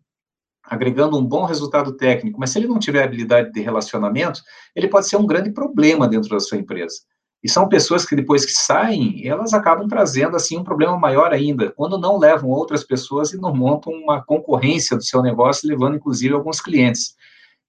agregando 0.63 1.17
um 1.17 1.25
bom 1.25 1.43
resultado 1.43 1.91
técnico, 1.91 2.39
mas 2.39 2.51
se 2.51 2.57
ele 2.57 2.69
não 2.69 2.79
tiver 2.79 3.03
habilidade 3.03 3.51
de 3.51 3.59
relacionamento, 3.59 4.41
ele 4.73 4.87
pode 4.87 5.09
ser 5.09 5.17
um 5.17 5.27
grande 5.27 5.51
problema 5.51 6.07
dentro 6.07 6.29
da 6.29 6.39
sua 6.39 6.57
empresa. 6.57 6.95
E 7.43 7.49
são 7.49 7.67
pessoas 7.67 8.05
que 8.05 8.15
depois 8.15 8.45
que 8.45 8.53
saem, 8.53 9.27
elas 9.27 9.53
acabam 9.53 9.89
trazendo 9.89 10.37
assim 10.37 10.57
um 10.57 10.63
problema 10.63 10.97
maior 10.97 11.33
ainda, 11.33 11.69
quando 11.71 11.97
não 11.97 12.17
levam 12.17 12.49
outras 12.49 12.81
pessoas 12.81 13.33
e 13.33 13.37
não 13.37 13.53
montam 13.53 13.91
uma 13.91 14.23
concorrência 14.23 14.95
do 14.95 15.03
seu 15.03 15.21
negócio, 15.21 15.67
levando 15.67 15.97
inclusive 15.97 16.33
alguns 16.33 16.61
clientes. 16.61 17.13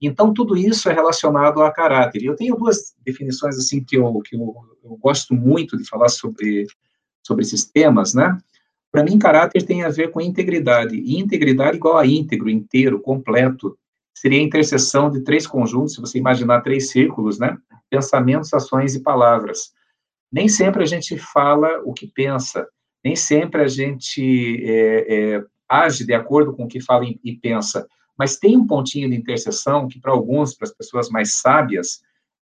Então, 0.00 0.32
tudo 0.32 0.56
isso 0.56 0.88
é 0.88 0.93
relacionado 0.93 1.61
a 1.61 1.73
caráter. 1.73 2.23
Eu 2.23 2.37
tenho 2.37 2.55
duas 2.55 2.94
definições, 3.05 3.59
assim, 3.59 3.82
que 3.82 3.97
eu, 3.97 4.20
que 4.20 4.37
eu, 4.37 4.55
eu 4.85 4.97
gosto 4.99 5.35
muito 5.35 5.77
de 5.77 5.85
falar 5.85 6.11
sobre, 6.11 6.65
sobre 7.25 7.43
esses 7.43 7.65
temas, 7.65 8.15
né? 8.15 8.38
Para 8.94 9.02
mim, 9.02 9.19
caráter 9.19 9.64
tem 9.64 9.82
a 9.82 9.88
ver 9.88 10.12
com 10.12 10.20
integridade. 10.20 10.94
E 10.94 11.19
integridade 11.19 11.79
igual 11.79 11.99
a 11.99 12.06
íntegro, 12.06 12.49
inteiro, 12.49 13.00
completo. 13.00 13.76
Seria 14.17 14.38
a 14.38 14.43
interseção 14.43 15.11
de 15.11 15.23
três 15.23 15.49
conjuntos, 15.49 15.94
se 15.94 16.00
você 16.00 16.17
imaginar 16.17 16.61
três 16.61 16.91
círculos, 16.91 17.41
né? 17.41 17.58
Pensamentos, 17.91 18.55
ações 18.55 18.94
e 18.94 19.02
palavras. 19.02 19.73
Nem 20.31 20.49
sempre 20.49 20.85
a 20.85 20.87
gente 20.87 21.19
fala 21.19 21.82
o 21.85 21.93
que 21.93 22.06
pensa, 22.06 22.69
nem 23.05 23.17
sempre 23.17 23.62
a 23.62 23.67
gente 23.67 24.62
é, 24.64 25.35
é, 25.35 25.44
age 25.69 26.06
de 26.06 26.14
acordo 26.14 26.52
com 26.52 26.64
o 26.64 26.69
que 26.69 26.81
fala 26.81 27.05
e 27.05 27.37
pensa 27.37 27.87
mas 28.17 28.37
tem 28.37 28.56
um 28.56 28.67
pontinho 28.67 29.11
de 29.11 29.17
interseção 29.17 29.88
que, 29.88 30.00
para 30.00 30.12
alguns, 30.12 30.55
para 30.55 30.69
as 30.69 30.75
pessoas 30.75 31.08
mais 31.08 31.35
sábias, 31.35 32.00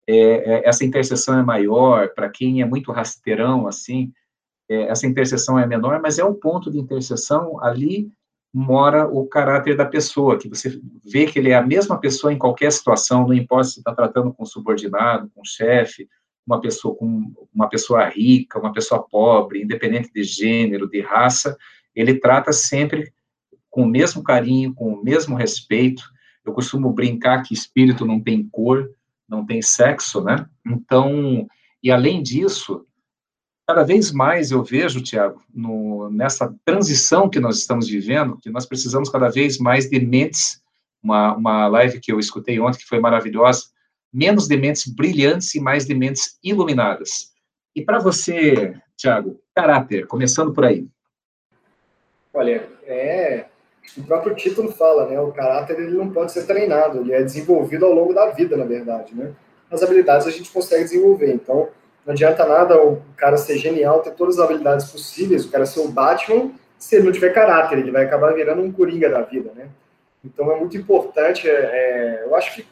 é, 0.07 0.15
é, 0.15 0.67
essa 0.67 0.83
interseção 0.83 1.39
é 1.39 1.43
maior, 1.43 2.09
para 2.13 2.29
quem 2.29 2.61
é 2.61 2.65
muito 2.65 2.91
rasteirão, 2.91 3.67
assim, 3.67 4.11
é, 4.71 4.83
essa 4.83 5.05
interseção 5.05 5.59
é 5.59 5.67
menor, 5.67 5.99
mas 6.01 6.17
é 6.17 6.23
o 6.23 6.33
ponto 6.33 6.71
de 6.71 6.79
interseção, 6.79 7.61
ali 7.61 8.09
mora 8.53 9.05
o 9.05 9.27
caráter 9.27 9.75
da 9.75 9.85
pessoa, 9.85 10.37
que 10.37 10.47
você 10.47 10.79
vê 11.03 11.25
que 11.25 11.37
ele 11.39 11.49
é 11.49 11.55
a 11.55 11.65
mesma 11.65 11.99
pessoa 11.99 12.31
em 12.31 12.37
qualquer 12.37 12.71
situação, 12.71 13.27
não 13.27 13.33
importa 13.33 13.65
se 13.65 13.79
está 13.79 13.93
tratando 13.93 14.33
com 14.33 14.45
subordinado, 14.45 15.29
com 15.35 15.43
chefe, 15.43 16.07
uma 16.47 16.61
pessoa 16.61 16.95
com 16.95 17.33
uma 17.53 17.67
pessoa 17.67 18.07
rica, 18.07 18.59
uma 18.59 18.71
pessoa 18.71 19.03
pobre, 19.03 19.61
independente 19.61 20.09
de 20.13 20.23
gênero, 20.23 20.89
de 20.89 21.01
raça, 21.01 21.57
ele 21.93 22.15
trata 22.15 22.53
sempre 22.53 23.11
com 23.69 23.83
o 23.83 23.87
mesmo 23.87 24.23
carinho, 24.23 24.73
com 24.73 24.93
o 24.93 25.03
mesmo 25.03 25.35
respeito. 25.35 26.03
Eu 26.45 26.53
costumo 26.53 26.91
brincar 26.91 27.43
que 27.43 27.53
espírito 27.53 28.05
não 28.05 28.21
tem 28.21 28.47
cor, 28.49 28.89
não 29.27 29.45
tem 29.45 29.61
sexo, 29.61 30.21
né? 30.21 30.45
Então, 30.65 31.47
e 31.83 31.91
além 31.91 32.23
disso, 32.23 32.85
cada 33.71 33.83
vez 33.83 34.11
mais 34.11 34.51
eu 34.51 34.61
vejo, 34.61 35.01
Tiago, 35.01 35.41
nessa 36.11 36.53
transição 36.65 37.29
que 37.29 37.39
nós 37.39 37.57
estamos 37.57 37.87
vivendo, 37.87 38.37
que 38.37 38.49
nós 38.49 38.65
precisamos 38.65 39.09
cada 39.09 39.29
vez 39.29 39.57
mais 39.57 39.89
de 39.89 39.97
mentes, 39.97 40.61
uma, 41.01 41.33
uma 41.37 41.67
live 41.69 42.01
que 42.01 42.11
eu 42.11 42.19
escutei 42.19 42.59
ontem 42.59 42.79
que 42.79 42.85
foi 42.85 42.99
maravilhosa, 42.99 43.63
menos 44.13 44.45
de 44.45 44.57
mentes 44.57 44.93
brilhantes 44.93 45.55
e 45.55 45.61
mais 45.61 45.85
de 45.85 45.95
mentes 45.95 46.37
iluminadas. 46.43 47.31
E 47.73 47.81
para 47.81 47.97
você, 47.97 48.75
Tiago, 48.97 49.39
caráter, 49.55 50.05
começando 50.05 50.51
por 50.51 50.65
aí. 50.65 50.85
Olha, 52.33 52.67
é 52.83 53.45
o 53.97 54.03
próprio 54.03 54.35
título 54.35 54.69
fala, 54.73 55.07
né? 55.07 55.17
O 55.21 55.31
caráter 55.31 55.79
ele 55.79 55.95
não 55.95 56.11
pode 56.11 56.33
ser 56.33 56.45
treinado, 56.45 56.99
ele 56.99 57.13
é 57.13 57.23
desenvolvido 57.23 57.85
ao 57.85 57.93
longo 57.93 58.13
da 58.13 58.31
vida, 58.31 58.57
na 58.57 58.65
verdade, 58.65 59.15
né? 59.15 59.31
As 59.71 59.81
habilidades 59.81 60.27
a 60.27 60.31
gente 60.31 60.51
consegue 60.51 60.83
desenvolver, 60.83 61.33
então 61.33 61.69
não 62.05 62.13
adianta 62.13 62.45
nada 62.45 62.81
o 62.81 63.01
cara 63.15 63.37
ser 63.37 63.57
genial, 63.57 64.01
ter 64.01 64.11
todas 64.11 64.39
as 64.39 64.45
habilidades 64.45 64.91
possíveis, 64.91 65.45
o 65.45 65.51
cara 65.51 65.65
ser 65.65 65.81
o 65.81 65.87
Batman, 65.87 66.51
se 66.77 66.95
ele 66.95 67.05
não 67.05 67.11
tiver 67.11 67.29
caráter, 67.29 67.77
ele 67.77 67.91
vai 67.91 68.05
acabar 68.05 68.33
virando 68.33 68.61
um 68.61 68.71
coringa 68.71 69.09
da 69.09 69.21
vida, 69.21 69.51
né? 69.55 69.67
Então 70.23 70.51
é 70.51 70.59
muito 70.59 70.75
importante, 70.77 71.47
é, 71.47 71.53
é, 71.53 72.23
eu 72.25 72.35
acho 72.35 72.55
que 72.55 72.65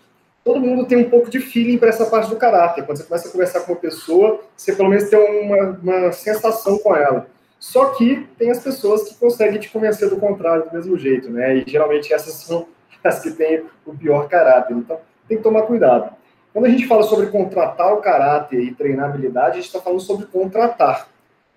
todo 0.44 0.60
mundo 0.60 0.86
tem 0.86 0.98
um 0.98 1.10
pouco 1.10 1.30
de 1.30 1.40
feeling 1.40 1.78
para 1.78 1.90
essa 1.90 2.06
parte 2.06 2.30
do 2.30 2.36
caráter. 2.36 2.86
Quando 2.86 2.98
você 2.98 3.04
começa 3.04 3.28
a 3.28 3.32
conversar 3.32 3.62
com 3.62 3.74
uma 3.74 3.80
pessoa, 3.80 4.42
você 4.56 4.74
pelo 4.74 4.90
menos 4.90 5.10
tem 5.10 5.20
uma, 5.20 5.80
uma 5.82 6.12
sensação 6.12 6.78
com 6.80 6.96
ela. 6.96 7.28
Só 7.60 7.90
que 7.92 8.28
tem 8.38 8.50
as 8.50 8.64
pessoas 8.64 9.04
que 9.04 9.16
conseguem 9.16 9.60
te 9.60 9.70
convencer 9.70 10.10
do 10.10 10.18
contrário 10.18 10.66
do 10.66 10.74
mesmo 10.74 10.98
jeito, 10.98 11.30
né? 11.30 11.58
E 11.58 11.70
geralmente 11.70 12.14
essas 12.14 12.34
são 12.36 12.68
as 13.04 13.20
que 13.20 13.32
têm 13.32 13.66
o 13.86 13.94
pior 13.94 14.28
caráter. 14.28 14.76
Então, 14.76 15.00
tem 15.28 15.38
que 15.38 15.44
tomar 15.44 15.64
cuidado. 15.64 16.16
Quando 16.60 16.66
a 16.66 16.72
gente 16.72 16.88
fala 16.88 17.04
sobre 17.04 17.28
contratar 17.28 17.94
o 17.94 18.02
caráter 18.02 18.60
e 18.60 18.76
treinabilidade, 18.76 19.52
a 19.52 19.54
gente 19.54 19.68
está 19.68 19.80
falando 19.80 20.02
sobre 20.02 20.26
contratar. 20.26 21.08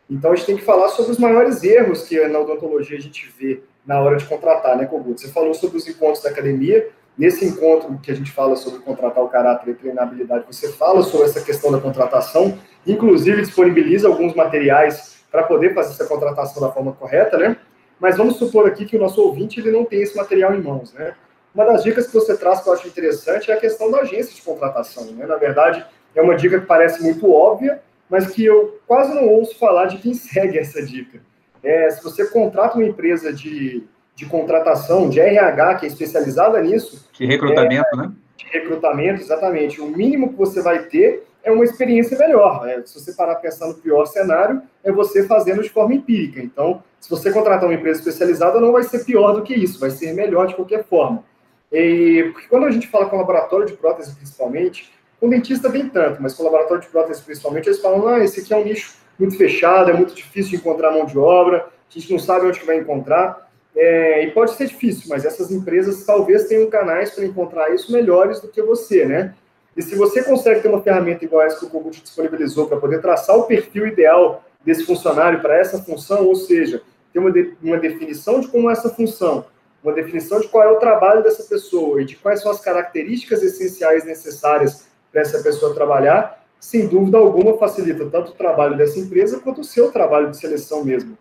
Então, 0.09 0.31
a 0.31 0.37
gente 0.37 0.47
tem 0.47 0.57
que 0.57 0.63
falar 0.63 0.91
sobre 0.91 1.11
os 1.11 1.19
maiores 1.19 1.65
erros 1.65 2.07
que 2.07 2.25
na 2.29 2.39
odontologia 2.39 2.97
a 2.97 3.01
gente 3.01 3.29
vê 3.37 3.65
na 3.85 4.01
hora 4.01 4.17
de 4.17 4.25
contratar, 4.27 4.77
né, 4.77 4.87
Kogut? 4.87 5.21
Você 5.21 5.27
falou 5.27 5.55
sobre 5.55 5.77
os 5.77 5.89
encontros 5.89 6.23
da 6.23 6.31
academia. 6.31 6.89
Nesse 7.19 7.45
encontro 7.45 7.99
que 8.01 8.13
a 8.13 8.15
gente 8.15 8.31
fala 8.31 8.55
sobre 8.55 8.79
contratar 8.79 9.25
o 9.25 9.29
caráter 9.29 9.73
e 9.73 9.75
treinabilidade, 9.75 10.45
você 10.47 10.71
fala 10.71 11.03
sobre 11.03 11.27
essa 11.27 11.41
questão 11.41 11.73
da 11.73 11.81
contratação, 11.81 12.57
inclusive 12.87 13.43
disponibiliza 13.43 14.07
alguns 14.07 14.37
materiais 14.37 15.25
para 15.33 15.43
poder 15.43 15.75
fazer 15.75 15.95
essa 15.95 16.07
contratação 16.07 16.63
da 16.63 16.71
forma 16.71 16.93
correta, 16.93 17.37
né? 17.37 17.57
Mas 17.99 18.17
vamos 18.17 18.37
supor 18.37 18.69
aqui 18.69 18.85
que 18.85 18.97
o 18.97 19.01
nosso 19.01 19.21
ouvinte 19.21 19.59
ele 19.59 19.73
não 19.73 19.85
tem 19.85 20.01
esse 20.01 20.17
material 20.17 20.55
em 20.55 20.63
mãos, 20.63 20.93
né? 20.93 21.17
Uma 21.55 21.67
das 21.67 21.83
dicas 21.83 22.07
que 22.07 22.15
você 22.15 22.37
traz 22.37 22.61
que 22.61 22.69
eu 22.69 22.73
acho 22.73 22.89
interessante 22.89 23.51
é 23.51 23.55
a 23.55 23.61
questão 23.61 23.91
da 23.91 23.99
agência 23.99 24.35
de 24.35 24.43
contratação, 24.43 25.05
né? 25.13 25.27
Na 25.27 25.37
verdade, 25.37 25.85
é 26.15 26.23
uma 26.23 26.35
dica 26.35 26.59
que 26.59 26.67
parece 26.67 27.03
muito 27.03 27.31
óbvia, 27.31 27.83
mas 28.09 28.29
que 28.29 28.45
eu 28.45 28.81
quase 28.87 29.15
não 29.15 29.29
ouço 29.29 29.59
falar 29.59 29.87
de 29.87 29.99
quem 29.99 30.15
segue 30.15 30.59
essa 30.59 30.83
dica. 30.83 31.21
É, 31.63 31.91
se 31.91 32.03
você 32.03 32.27
contrata 32.27 32.77
uma 32.77 32.87
empresa 32.87 33.33
de, 33.33 33.85
de 34.17 34.27
contratação, 34.27 35.09
de 35.09 35.21
RH, 35.21 35.77
que 35.77 35.87
é 35.87 35.89
especializada 35.89 36.61
nisso. 36.61 37.09
De 37.13 37.27
recrutamento, 37.27 37.89
é, 37.93 37.97
né? 37.97 38.13
De 38.37 38.47
recrutamento, 38.47 39.21
exatamente. 39.21 39.81
O 39.81 39.87
mínimo 39.87 40.31
que 40.31 40.39
você 40.39 40.61
vai 40.61 40.85
ter 40.85 41.25
é 41.45 41.53
uma 41.53 41.65
experiência 41.65 42.17
melhor. 42.17 42.67
É, 42.69 42.83
se 42.85 42.99
você 42.99 43.13
parar 43.13 43.37
pensando 43.37 43.75
no 43.75 43.81
pior 43.83 44.07
cenário, 44.07 44.63
é 44.83 44.91
você 44.91 45.25
fazendo 45.25 45.63
de 45.63 45.69
forma 45.69 45.95
empírica. 45.95 46.41
Então, 46.41 46.83
se 46.99 47.11
você 47.11 47.31
contratar 47.31 47.69
uma 47.69 47.75
empresa 47.75 48.01
especializada, 48.01 48.61
não 48.61 48.73
vai 48.73 48.83
ser 48.85 49.05
pior 49.05 49.33
do 49.33 49.43
que 49.43 49.55
isso, 49.55 49.79
vai 49.79 49.91
ser 49.91 50.13
melhor 50.15 50.47
de 50.47 50.55
qualquer 50.55 50.85
forma. 50.85 51.25
E, 51.73 52.31
porque 52.33 52.49
quando 52.49 52.67
a 52.67 52.71
gente 52.71 52.89
fala 52.89 53.07
com 53.07 53.17
laboratório 53.17 53.67
de 53.67 53.73
prótese, 53.73 54.15
principalmente, 54.15 54.93
com 55.19 55.29
dentista 55.29 55.69
nem 55.69 55.89
tanto, 55.89 56.21
mas 56.21 56.35
com 56.35 56.45
laboratório 56.45 56.83
de 56.83 56.89
prótese 56.89 57.23
principalmente, 57.23 57.69
eles 57.69 57.81
falam, 57.81 58.07
ah, 58.09 58.23
esse 58.23 58.41
aqui 58.41 58.53
é 58.53 58.57
um 58.57 58.65
nicho 58.65 58.97
muito 59.19 59.37
fechado, 59.37 59.91
é 59.91 59.95
muito 59.95 60.15
difícil 60.15 60.51
de 60.51 60.57
encontrar 60.57 60.91
mão 60.91 61.07
de 61.07 61.19
obra, 61.19 61.69
a 61.89 61.99
gente 61.99 62.11
não 62.11 62.19
sabe 62.19 62.47
onde 62.47 62.61
vai 62.61 62.77
encontrar. 62.77 63.51
É, 63.75 64.25
e 64.25 64.31
pode 64.33 64.53
ser 64.53 64.67
difícil, 64.67 65.05
mas 65.09 65.25
essas 65.25 65.51
empresas 65.51 66.05
talvez 66.05 66.45
tenham 66.45 66.69
canais 66.69 67.11
para 67.13 67.25
encontrar 67.25 67.75
isso 67.75 67.91
melhores 67.91 68.39
do 68.41 68.49
que 68.49 68.61
você, 68.61 69.07
né? 69.07 69.35
E 69.75 69.81
se 69.81 69.95
você 69.95 70.23
consegue 70.23 70.61
ter 70.61 70.69
uma 70.69 70.83
ferramenta 70.83 71.25
igual 71.25 71.43
essa 71.43 71.59
que 71.59 71.65
o 71.65 71.69
Google 71.71 71.91
te 71.91 72.03
disponibilizou 72.03 72.67
para 72.67 72.77
poder 72.77 73.01
traçar 73.01 73.37
o 73.37 73.45
perfil 73.45 73.87
ideal 73.87 74.45
desse 74.63 74.85
funcionário 74.85 75.41
para 75.41 75.57
essa 75.57 75.83
função, 75.83 76.27
ou 76.27 76.35
seja, 76.35 76.83
ter 77.13 77.19
uma, 77.19 77.33
de, 77.33 77.55
uma 77.63 77.79
definição 77.79 78.41
de 78.41 78.49
como 78.49 78.71
essa 78.71 78.91
função, 78.91 79.47
uma 79.83 79.93
definição 79.93 80.41
de 80.41 80.49
qual 80.49 80.65
é 80.65 80.69
o 80.69 80.79
trabalho 80.79 81.23
dessa 81.23 81.43
pessoa 81.43 82.01
e 82.01 82.05
de 82.05 82.17
quais 82.17 82.41
são 82.41 82.51
as 82.51 82.61
características 82.61 83.43
essenciais 83.43 84.05
necessárias 84.05 84.87
para 85.11 85.23
essa 85.23 85.43
pessoa 85.43 85.75
trabalhar, 85.75 86.43
sem 86.61 86.87
dúvida 86.87 87.19
alguma 87.19 87.59
facilita 87.59 88.09
tanto 88.09 88.31
o 88.31 88.35
trabalho 88.35 88.77
dessa 88.77 88.99
empresa 88.99 89.41
quanto 89.41 89.61
o 89.61 89.65
seu 89.65 89.91
trabalho 89.91 90.31
de 90.31 90.37
seleção 90.37 90.85
mesmo. 90.85 91.19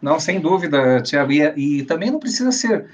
Não, 0.00 0.20
sem 0.20 0.40
dúvida, 0.40 1.00
Tiago. 1.02 1.32
E, 1.32 1.42
e, 1.56 1.82
também 1.84 2.10
não 2.10 2.20
precisa 2.20 2.52
ser. 2.52 2.88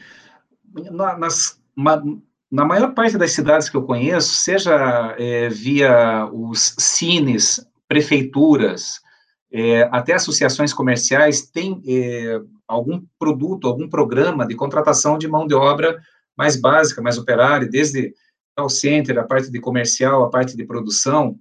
Na, 0.91 1.19
nas, 1.19 1.61
uma, 1.77 2.03
na 2.51 2.65
maior 2.65 2.95
parte 2.95 3.19
das 3.19 3.33
cidades 3.33 3.69
que 3.69 3.77
eu 3.77 3.83
conheço, 3.83 4.35
seja 4.37 5.15
é, 5.19 5.49
via 5.49 6.27
os 6.33 6.75
cines, 6.79 7.61
prefeituras, 7.87 9.03
é, 9.53 9.83
até 9.93 10.15
associações 10.15 10.73
comerciais, 10.73 11.43
tem 11.43 11.83
é, 11.87 12.41
algum 12.67 13.03
produto, 13.19 13.69
algum 13.69 13.89
programa 13.89 14.47
de 14.47 14.55
contratação 14.55 15.19
de 15.19 15.29
mão 15.29 15.47
de 15.47 15.55
obra 15.55 16.01
mais 16.37 16.57
básica, 16.57 17.03
mais 17.03 17.19
operária, 17.19 17.69
desde 17.69 18.15
call 18.57 18.71
center, 18.71 19.19
a 19.19 19.25
parte 19.25 19.51
de 19.51 19.61
comercial, 19.61 20.25
a 20.25 20.31
parte 20.31 20.57
de 20.57 20.65
produção, 20.65 21.39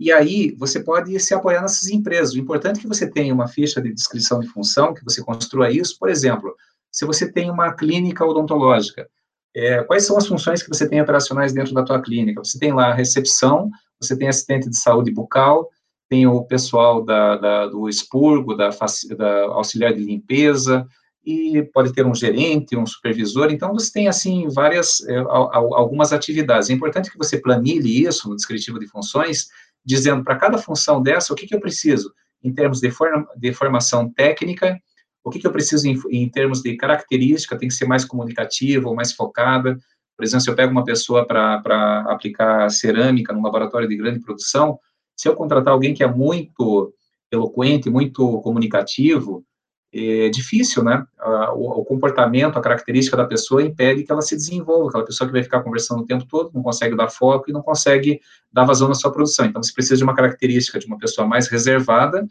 e 0.00 0.10
aí 0.10 0.56
você 0.58 0.80
pode 0.80 1.20
se 1.20 1.34
apoiar 1.34 1.60
nessas 1.60 1.88
empresas. 1.90 2.32
O 2.32 2.38
importante 2.38 2.78
é 2.78 2.80
que 2.80 2.88
você 2.88 3.06
tenha 3.06 3.34
uma 3.34 3.46
ficha 3.46 3.82
de 3.82 3.92
descrição 3.92 4.40
de 4.40 4.46
função, 4.48 4.94
que 4.94 5.04
você 5.04 5.22
construa 5.22 5.70
isso. 5.70 5.98
Por 5.98 6.08
exemplo, 6.08 6.56
se 6.90 7.04
você 7.04 7.30
tem 7.30 7.50
uma 7.50 7.74
clínica 7.74 8.24
odontológica, 8.24 9.06
é, 9.54 9.82
quais 9.82 10.06
são 10.06 10.16
as 10.16 10.26
funções 10.26 10.62
que 10.62 10.70
você 10.70 10.88
tem 10.88 11.02
operacionais 11.02 11.52
dentro 11.52 11.74
da 11.74 11.84
tua 11.84 12.00
clínica? 12.00 12.42
Você 12.42 12.58
tem 12.58 12.72
lá 12.72 12.86
a 12.86 12.94
recepção, 12.94 13.70
você 14.00 14.16
tem 14.16 14.26
assistente 14.26 14.70
de 14.70 14.76
saúde 14.78 15.10
bucal, 15.10 15.68
tem 16.10 16.26
o 16.26 16.42
pessoal 16.42 17.04
da, 17.04 17.36
da 17.36 17.66
do 17.68 17.88
expurgo, 17.88 18.56
da, 18.56 18.68
da 19.16 19.42
auxiliar 19.44 19.94
de 19.94 20.02
limpeza, 20.02 20.84
e 21.24 21.62
pode 21.72 21.92
ter 21.92 22.04
um 22.04 22.14
gerente, 22.14 22.76
um 22.76 22.84
supervisor, 22.84 23.52
então 23.52 23.72
você 23.72 23.92
tem, 23.92 24.08
assim, 24.08 24.48
várias, 24.48 25.06
é, 25.06 25.18
algumas 25.18 26.12
atividades. 26.12 26.68
É 26.68 26.72
importante 26.72 27.10
que 27.10 27.18
você 27.18 27.38
planilhe 27.38 28.04
isso 28.04 28.28
no 28.28 28.34
descritivo 28.34 28.80
de 28.80 28.88
funções, 28.88 29.48
dizendo 29.84 30.24
para 30.24 30.36
cada 30.36 30.58
função 30.58 31.00
dessa 31.00 31.32
o 31.32 31.36
que, 31.36 31.46
que 31.46 31.54
eu 31.54 31.60
preciso 31.60 32.12
em 32.42 32.52
termos 32.52 32.80
de, 32.80 32.90
de 33.36 33.52
formação 33.52 34.10
técnica, 34.10 34.80
o 35.22 35.30
que, 35.30 35.38
que 35.38 35.46
eu 35.46 35.52
preciso 35.52 35.86
em, 35.86 35.96
em, 36.10 36.28
termos 36.28 36.60
de 36.62 36.74
característica, 36.76 37.56
tem 37.56 37.68
que 37.68 37.74
ser 37.74 37.86
mais 37.86 38.04
comunicativa 38.04 38.88
ou 38.88 38.96
mais 38.96 39.12
focada. 39.12 39.78
Por 40.16 40.24
exemplo, 40.24 40.42
se 40.42 40.50
eu 40.50 40.56
pego 40.56 40.72
uma 40.72 40.84
pessoa 40.84 41.26
para 41.26 42.04
aplicar 42.08 42.68
cerâmica 42.70 43.32
num 43.32 43.42
laboratório 43.42 43.86
de 43.88 43.96
grande 43.96 44.20
produção, 44.20 44.78
se 45.20 45.28
eu 45.28 45.36
contratar 45.36 45.74
alguém 45.74 45.92
que 45.92 46.02
é 46.02 46.06
muito 46.06 46.94
eloquente, 47.30 47.90
muito 47.90 48.40
comunicativo, 48.40 49.44
é 49.92 50.30
difícil, 50.30 50.82
né? 50.82 51.04
O, 51.52 51.84
comportamento, 51.84 52.56
a 52.56 52.62
característica 52.62 53.18
da 53.18 53.26
pessoa 53.26 53.62
impede 53.62 54.02
que 54.02 54.10
ela 54.10 54.22
se 54.22 54.34
desenvolva. 54.34 54.88
Aquela 54.88 55.04
pessoa 55.04 55.28
que 55.28 55.34
vai 55.34 55.42
ficar 55.42 55.62
conversando 55.62 56.00
o 56.00 56.06
tempo 56.06 56.24
todo 56.24 56.50
não 56.54 56.62
consegue 56.62 56.96
dar 56.96 57.10
foco 57.10 57.50
e 57.50 57.52
não 57.52 57.60
consegue 57.60 58.18
dar 58.50 58.64
vazão 58.64 58.88
na 58.88 58.94
sua 58.94 59.12
produção. 59.12 59.44
Então, 59.44 59.62
você 59.62 59.74
precisa 59.74 59.98
de 59.98 60.04
uma 60.04 60.14
característica 60.14 60.78
de 60.78 60.86
uma 60.86 60.96
pessoa 60.96 61.26
mais 61.26 61.48
reservada 61.48 62.26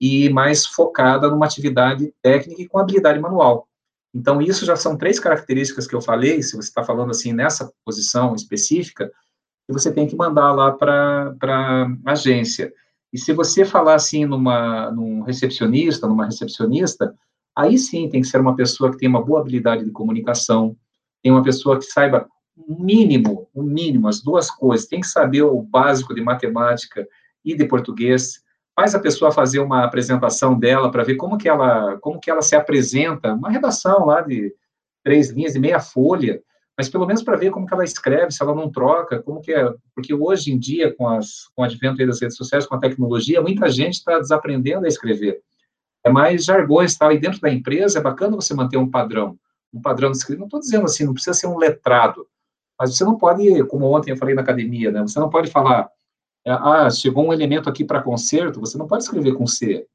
e 0.00 0.30
mais 0.30 0.64
focada 0.64 1.28
numa 1.28 1.44
atividade 1.44 2.10
técnica 2.22 2.62
e 2.62 2.66
com 2.66 2.78
habilidade 2.78 3.20
manual. 3.20 3.68
Então, 4.14 4.40
isso 4.40 4.64
já 4.64 4.76
são 4.76 4.96
três 4.96 5.20
características 5.20 5.86
que 5.86 5.94
eu 5.94 6.00
falei, 6.00 6.42
se 6.42 6.56
você 6.56 6.70
está 6.70 6.82
falando 6.82 7.10
assim 7.10 7.34
nessa 7.34 7.70
posição 7.84 8.34
específica, 8.34 9.12
que 9.70 9.80
você 9.80 9.92
tem 9.92 10.06
que 10.06 10.16
mandar 10.16 10.52
lá 10.52 10.72
para 10.72 11.34
a 12.04 12.10
agência. 12.12 12.72
E 13.12 13.18
se 13.18 13.32
você 13.32 13.64
falar 13.64 13.94
assim 13.94 14.24
numa, 14.24 14.90
num 14.90 15.22
recepcionista, 15.22 16.06
numa 16.06 16.26
recepcionista, 16.26 17.14
aí 17.56 17.78
sim 17.78 18.08
tem 18.08 18.20
que 18.20 18.26
ser 18.26 18.40
uma 18.40 18.56
pessoa 18.56 18.90
que 18.90 18.98
tem 18.98 19.08
uma 19.08 19.24
boa 19.24 19.40
habilidade 19.40 19.84
de 19.84 19.90
comunicação, 19.90 20.76
tem 21.22 21.30
uma 21.30 21.42
pessoa 21.42 21.78
que 21.78 21.84
saiba 21.84 22.28
o 22.56 22.82
mínimo, 22.82 23.48
o 23.54 23.62
mínimo, 23.62 24.08
as 24.08 24.20
duas 24.20 24.50
coisas, 24.50 24.86
tem 24.86 25.00
que 25.00 25.06
saber 25.06 25.42
o 25.42 25.62
básico 25.62 26.14
de 26.14 26.20
matemática 26.20 27.06
e 27.44 27.56
de 27.56 27.64
português, 27.64 28.42
faz 28.74 28.94
a 28.94 29.00
pessoa 29.00 29.32
fazer 29.32 29.60
uma 29.60 29.84
apresentação 29.84 30.58
dela 30.58 30.90
para 30.90 31.04
ver 31.04 31.16
como 31.16 31.38
que 31.38 31.48
ela, 31.48 31.96
como 31.98 32.20
que 32.20 32.30
ela 32.30 32.42
se 32.42 32.54
apresenta, 32.54 33.34
uma 33.34 33.50
redação 33.50 34.06
lá 34.06 34.20
de 34.20 34.54
três 35.02 35.30
linhas 35.30 35.54
e 35.54 35.58
meia 35.58 35.80
folha, 35.80 36.40
mas 36.80 36.88
pelo 36.88 37.06
menos 37.06 37.22
para 37.22 37.36
ver 37.36 37.50
como 37.50 37.66
que 37.66 37.74
ela 37.74 37.84
escreve, 37.84 38.30
se 38.30 38.42
ela 38.42 38.54
não 38.54 38.72
troca, 38.72 39.22
como 39.22 39.42
que 39.42 39.52
é, 39.52 39.70
porque 39.94 40.14
hoje 40.14 40.50
em 40.50 40.58
dia, 40.58 40.90
com, 40.96 41.06
as, 41.06 41.46
com 41.54 41.60
o 41.60 41.64
advento 41.66 42.06
das 42.06 42.22
redes 42.22 42.38
sociais, 42.38 42.64
com 42.64 42.74
a 42.74 42.78
tecnologia, 42.78 43.42
muita 43.42 43.68
gente 43.68 43.96
está 43.96 44.18
desaprendendo 44.18 44.86
a 44.86 44.88
escrever. 44.88 45.42
É 46.02 46.08
mais 46.08 46.42
jargões, 46.42 46.96
tal, 46.96 47.12
e 47.12 47.18
dentro 47.18 47.38
da 47.38 47.52
empresa 47.52 47.98
é 47.98 48.02
bacana 48.02 48.34
você 48.34 48.54
manter 48.54 48.78
um 48.78 48.90
padrão, 48.90 49.38
um 49.74 49.82
padrão 49.82 50.10
de 50.10 50.16
escrita, 50.16 50.38
não 50.38 50.46
estou 50.46 50.58
dizendo 50.58 50.86
assim, 50.86 51.04
não 51.04 51.12
precisa 51.12 51.34
ser 51.34 51.48
um 51.48 51.58
letrado, 51.58 52.26
mas 52.78 52.96
você 52.96 53.04
não 53.04 53.18
pode, 53.18 53.62
como 53.64 53.84
ontem 53.94 54.12
eu 54.12 54.16
falei 54.16 54.34
na 54.34 54.40
academia, 54.40 54.90
né, 54.90 55.02
você 55.02 55.20
não 55.20 55.28
pode 55.28 55.50
falar, 55.50 55.86
ah, 56.46 56.88
chegou 56.88 57.26
um 57.26 57.32
elemento 57.34 57.68
aqui 57.68 57.84
para 57.84 58.00
conserto, 58.00 58.58
você 58.58 58.78
não 58.78 58.86
pode 58.86 59.02
escrever 59.02 59.34
com 59.34 59.46
C, 59.46 59.86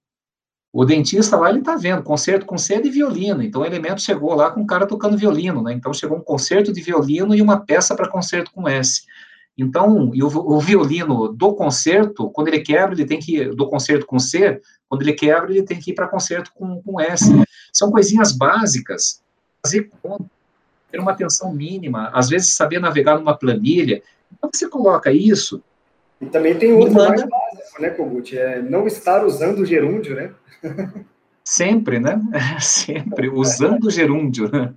o 0.77 0.83
dentista 0.83 1.37
lá, 1.37 1.49
ele 1.49 1.59
está 1.59 1.77
vendo, 1.77 2.03
concerto 2.03 2.45
com 2.45 2.57
C 2.57 2.81
de 2.81 2.89
violino, 2.89 3.41
então 3.41 3.61
o 3.61 3.65
elemento 3.65 4.01
chegou 4.01 4.33
lá 4.33 4.51
com 4.51 4.61
o 4.61 4.67
cara 4.67 4.85
tocando 4.85 5.17
violino, 5.17 5.63
né? 5.63 5.71
Então 5.71 5.93
chegou 5.93 6.17
um 6.17 6.21
concerto 6.21 6.73
de 6.73 6.81
violino 6.81 7.33
e 7.33 7.41
uma 7.41 7.61
peça 7.61 7.95
para 7.95 8.09
concerto 8.09 8.51
com 8.51 8.67
S. 8.67 9.03
Então, 9.57 10.11
e 10.13 10.21
o, 10.21 10.27
o, 10.27 10.59
violino 10.59 11.29
do 11.29 11.53
concerto, 11.53 12.29
quando 12.29 12.49
ele 12.49 12.59
quebra, 12.59 12.93
ele 12.93 13.05
tem 13.05 13.19
que 13.19 13.37
ir, 13.37 13.55
do 13.55 13.69
concerto 13.69 14.05
com 14.05 14.19
C, 14.19 14.61
quando 14.89 15.01
ele 15.03 15.13
quebra, 15.13 15.49
ele 15.49 15.63
tem 15.63 15.79
que 15.79 15.91
ir 15.91 15.93
para 15.93 16.09
concerto 16.09 16.51
com, 16.53 16.81
com 16.81 16.99
S. 16.99 17.31
São 17.71 17.89
coisinhas 17.89 18.33
básicas, 18.33 19.21
fazer 19.63 19.89
conta, 20.01 20.25
ter 20.91 20.99
uma 20.99 21.13
atenção 21.13 21.53
mínima, 21.53 22.09
às 22.13 22.27
vezes 22.27 22.49
saber 22.49 22.79
navegar 22.79 23.17
numa 23.17 23.37
planilha. 23.37 24.03
Então, 24.29 24.49
você 24.53 24.67
coloca 24.67 25.09
isso. 25.09 25.63
E 26.21 26.25
também 26.27 26.57
tem 26.57 26.73
outro 26.73 26.93
mais 26.93 27.21
básico, 27.21 27.81
né, 27.81 27.89
Kogut? 27.89 28.37
É 28.37 28.61
não 28.61 28.87
estar 28.87 29.25
usando 29.25 29.59
o 29.59 29.65
gerúndio, 29.65 30.15
né? 30.15 30.33
Sempre, 31.43 31.99
né? 31.99 32.19
Sempre, 32.59 33.29
usando 33.29 33.85
o 33.85 33.91
gerúndio. 33.91 34.49
Né? 34.51 34.73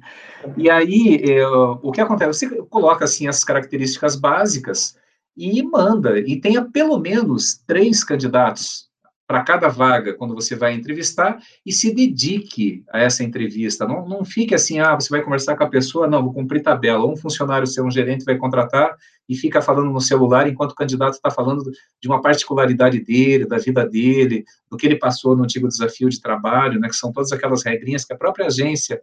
E 0.56 0.68
aí, 0.68 1.22
é, 1.24 1.46
o 1.46 1.90
que 1.92 2.00
acontece? 2.00 2.48
Você 2.48 2.62
coloca, 2.64 3.04
assim, 3.04 3.26
as 3.26 3.44
características 3.44 4.16
básicas 4.16 4.96
e 5.36 5.62
manda, 5.62 6.18
e 6.18 6.40
tenha 6.40 6.64
pelo 6.64 6.98
menos 6.98 7.62
três 7.66 8.02
candidatos 8.02 8.87
para 9.28 9.44
cada 9.44 9.68
vaga 9.68 10.14
quando 10.14 10.34
você 10.34 10.56
vai 10.56 10.72
entrevistar 10.72 11.38
e 11.64 11.70
se 11.70 11.94
dedique 11.94 12.82
a 12.90 12.98
essa 12.98 13.22
entrevista. 13.22 13.86
Não, 13.86 14.08
não 14.08 14.24
fique 14.24 14.54
assim, 14.54 14.80
ah, 14.80 14.94
você 14.94 15.10
vai 15.10 15.20
conversar 15.20 15.54
com 15.54 15.62
a 15.62 15.68
pessoa, 15.68 16.08
não, 16.08 16.24
vou 16.24 16.32
cumprir 16.32 16.62
tabela. 16.62 17.06
Um 17.06 17.14
funcionário 17.14 17.66
seu, 17.66 17.84
um 17.84 17.90
gerente 17.90 18.24
vai 18.24 18.38
contratar 18.38 18.96
e 19.28 19.36
fica 19.36 19.60
falando 19.60 19.90
no 19.90 20.00
celular 20.00 20.48
enquanto 20.48 20.70
o 20.70 20.74
candidato 20.74 21.12
está 21.12 21.30
falando 21.30 21.70
de 22.00 22.08
uma 22.08 22.22
particularidade 22.22 23.04
dele, 23.04 23.44
da 23.44 23.58
vida 23.58 23.86
dele, 23.86 24.46
do 24.70 24.78
que 24.78 24.86
ele 24.86 24.96
passou 24.96 25.36
no 25.36 25.44
antigo 25.44 25.68
desafio 25.68 26.08
de 26.08 26.22
trabalho, 26.22 26.80
né, 26.80 26.88
que 26.88 26.96
são 26.96 27.12
todas 27.12 27.30
aquelas 27.30 27.62
regrinhas 27.62 28.06
que 28.06 28.14
a 28.14 28.16
própria 28.16 28.46
agência 28.46 28.98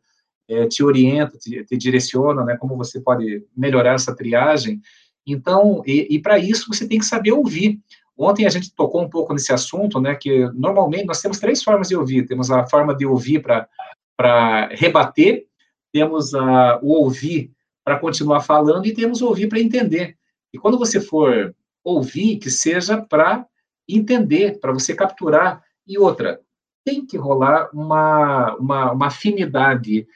é, 0.50 0.68
te 0.68 0.84
orienta, 0.84 1.38
te, 1.38 1.64
te, 1.64 1.78
direciona, 1.78 2.44
né, 2.44 2.58
como 2.58 2.76
você 2.76 3.00
pode 3.00 3.46
melhorar 3.56 3.94
essa 3.94 4.16
triagem. 4.16 4.82
Então, 5.28 5.84
e, 5.86 6.08
e 6.10 6.20
para 6.20 6.40
isso 6.40 6.66
você 6.68 6.88
tem 6.88 6.98
que 6.98 7.06
saber 7.06 7.32
ouvir. 7.32 7.80
Ontem 8.18 8.46
a 8.46 8.50
gente 8.50 8.74
tocou 8.74 9.02
um 9.02 9.10
pouco 9.10 9.34
nesse 9.34 9.52
assunto, 9.52 10.00
né, 10.00 10.16
que 10.16 10.48
normalmente 10.54 11.06
nós 11.06 11.22
temos 11.22 11.40
três 11.40 11.62
formas 11.62 11.90
de 11.90 11.96
ouvir. 11.96 12.26
Temos 12.26 12.50
a 12.50 12.66
forma 12.68 12.96
de 12.96 13.06
ouvir 13.06 13.42
para 13.42 14.68
rebater, 14.72 15.46
temos 15.92 16.34
a, 16.34 16.80
o 16.82 16.94
ouvir 16.94 17.52
para 17.84 18.00
continuar 18.00 18.42
falando 18.42 18.86
e 18.86 18.94
temos 18.94 19.22
o 19.22 19.28
ouvir 19.28 19.48
para 19.48 19.60
entender. 19.60 20.18
E 20.54 20.58
quando 20.58 20.78
você 20.78 21.02
for 21.02 21.54
ouvir, 21.84 22.38
que 22.38 22.50
seja 22.50 23.02
para 23.02 23.46
entender, 23.88 24.60
para 24.60 24.74
você 24.74 24.96
capturar. 24.96 25.62
E 25.88 26.00
outra, 26.00 26.40
tem 26.84 27.06
que 27.06 27.18
rolar 27.18 27.70
uma, 27.74 28.56
uma, 28.56 28.92
uma 28.92 29.08
afinidade 29.08 30.08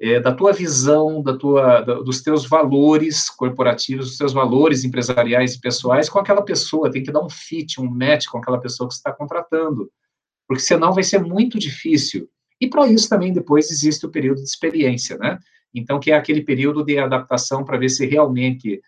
é, 0.00 0.20
da 0.20 0.32
tua 0.32 0.52
visão, 0.52 1.22
da 1.22 1.36
tua, 1.36 1.80
da, 1.80 1.94
dos 1.94 2.22
teus 2.22 2.46
valores 2.46 3.28
corporativos, 3.28 4.06
dos 4.06 4.18
teus 4.18 4.32
valores 4.32 4.84
empresariais 4.84 5.54
e 5.54 5.60
pessoais 5.60 6.08
com 6.08 6.18
aquela 6.18 6.42
pessoa, 6.42 6.90
tem 6.90 7.02
que 7.02 7.10
dar 7.10 7.24
um 7.24 7.28
fit, 7.28 7.80
um 7.80 7.90
match 7.90 8.26
com 8.26 8.38
aquela 8.38 8.60
pessoa 8.60 8.88
que 8.88 8.94
você 8.94 9.00
está 9.00 9.12
contratando, 9.12 9.90
porque 10.46 10.62
senão 10.62 10.92
vai 10.92 11.02
ser 11.02 11.18
muito 11.20 11.58
difícil. 11.58 12.28
E 12.60 12.68
para 12.68 12.86
isso 12.86 13.08
também 13.08 13.32
depois 13.32 13.70
existe 13.70 14.06
o 14.06 14.10
período 14.10 14.38
de 14.38 14.48
experiência, 14.48 15.16
né? 15.18 15.38
Então, 15.74 16.00
que 16.00 16.10
é 16.10 16.16
aquele 16.16 16.42
período 16.42 16.84
de 16.84 16.98
adaptação 16.98 17.64
para 17.64 17.76
ver 17.76 17.88
se 17.88 18.06
realmente 18.06 18.80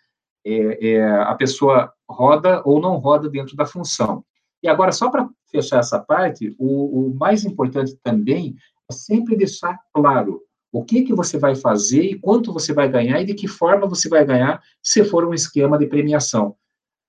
é, 0.45 0.89
é, 0.89 1.03
a 1.03 1.35
pessoa 1.35 1.93
roda 2.09 2.61
ou 2.65 2.81
não 2.81 2.97
roda 2.97 3.29
dentro 3.29 3.55
da 3.55 3.65
função. 3.65 4.23
E 4.63 4.67
agora, 4.67 4.91
só 4.91 5.09
para 5.09 5.29
fechar 5.49 5.79
essa 5.79 5.99
parte, 5.99 6.55
o, 6.57 7.09
o 7.09 7.15
mais 7.15 7.45
importante 7.45 7.97
também 8.03 8.55
é 8.89 8.93
sempre 8.93 9.35
deixar 9.35 9.77
claro 9.93 10.41
o 10.71 10.83
que, 10.83 11.03
que 11.03 11.13
você 11.13 11.37
vai 11.37 11.55
fazer 11.55 12.03
e 12.03 12.19
quanto 12.19 12.53
você 12.53 12.73
vai 12.73 12.87
ganhar 12.87 13.21
e 13.21 13.25
de 13.25 13.33
que 13.33 13.47
forma 13.47 13.87
você 13.87 14.07
vai 14.07 14.23
ganhar 14.25 14.63
se 14.81 15.03
for 15.03 15.25
um 15.25 15.33
esquema 15.33 15.77
de 15.77 15.85
premiação. 15.85 16.55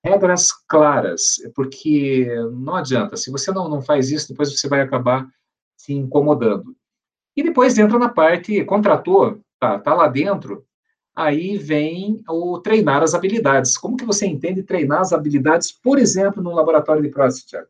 Regras 0.03 0.51
claras, 0.67 1.37
porque 1.55 2.27
não 2.51 2.75
adianta, 2.75 3.15
se 3.15 3.31
você 3.31 3.51
não, 3.51 3.69
não 3.69 3.81
faz 3.81 4.11
isso, 4.11 4.27
depois 4.27 4.51
você 4.51 4.67
vai 4.67 4.81
acabar 4.81 5.25
se 5.77 5.93
incomodando. 5.93 6.75
E 7.35 7.41
depois 7.41 7.77
entra 7.77 7.97
na 7.97 8.09
parte, 8.09 8.63
contratou, 8.65 9.39
tá, 9.59 9.79
tá 9.79 9.93
lá 9.93 10.09
dentro, 10.09 10.65
aí 11.15 11.57
vem 11.57 12.21
o 12.27 12.59
treinar 12.59 13.01
as 13.01 13.13
habilidades. 13.13 13.77
Como 13.77 13.95
que 13.95 14.05
você 14.05 14.25
entende 14.25 14.61
treinar 14.61 14.99
as 14.99 15.13
habilidades, 15.13 15.71
por 15.71 15.97
exemplo, 15.97 16.43
no 16.43 16.53
laboratório 16.53 17.01
de 17.01 17.09
próstata? 17.09 17.67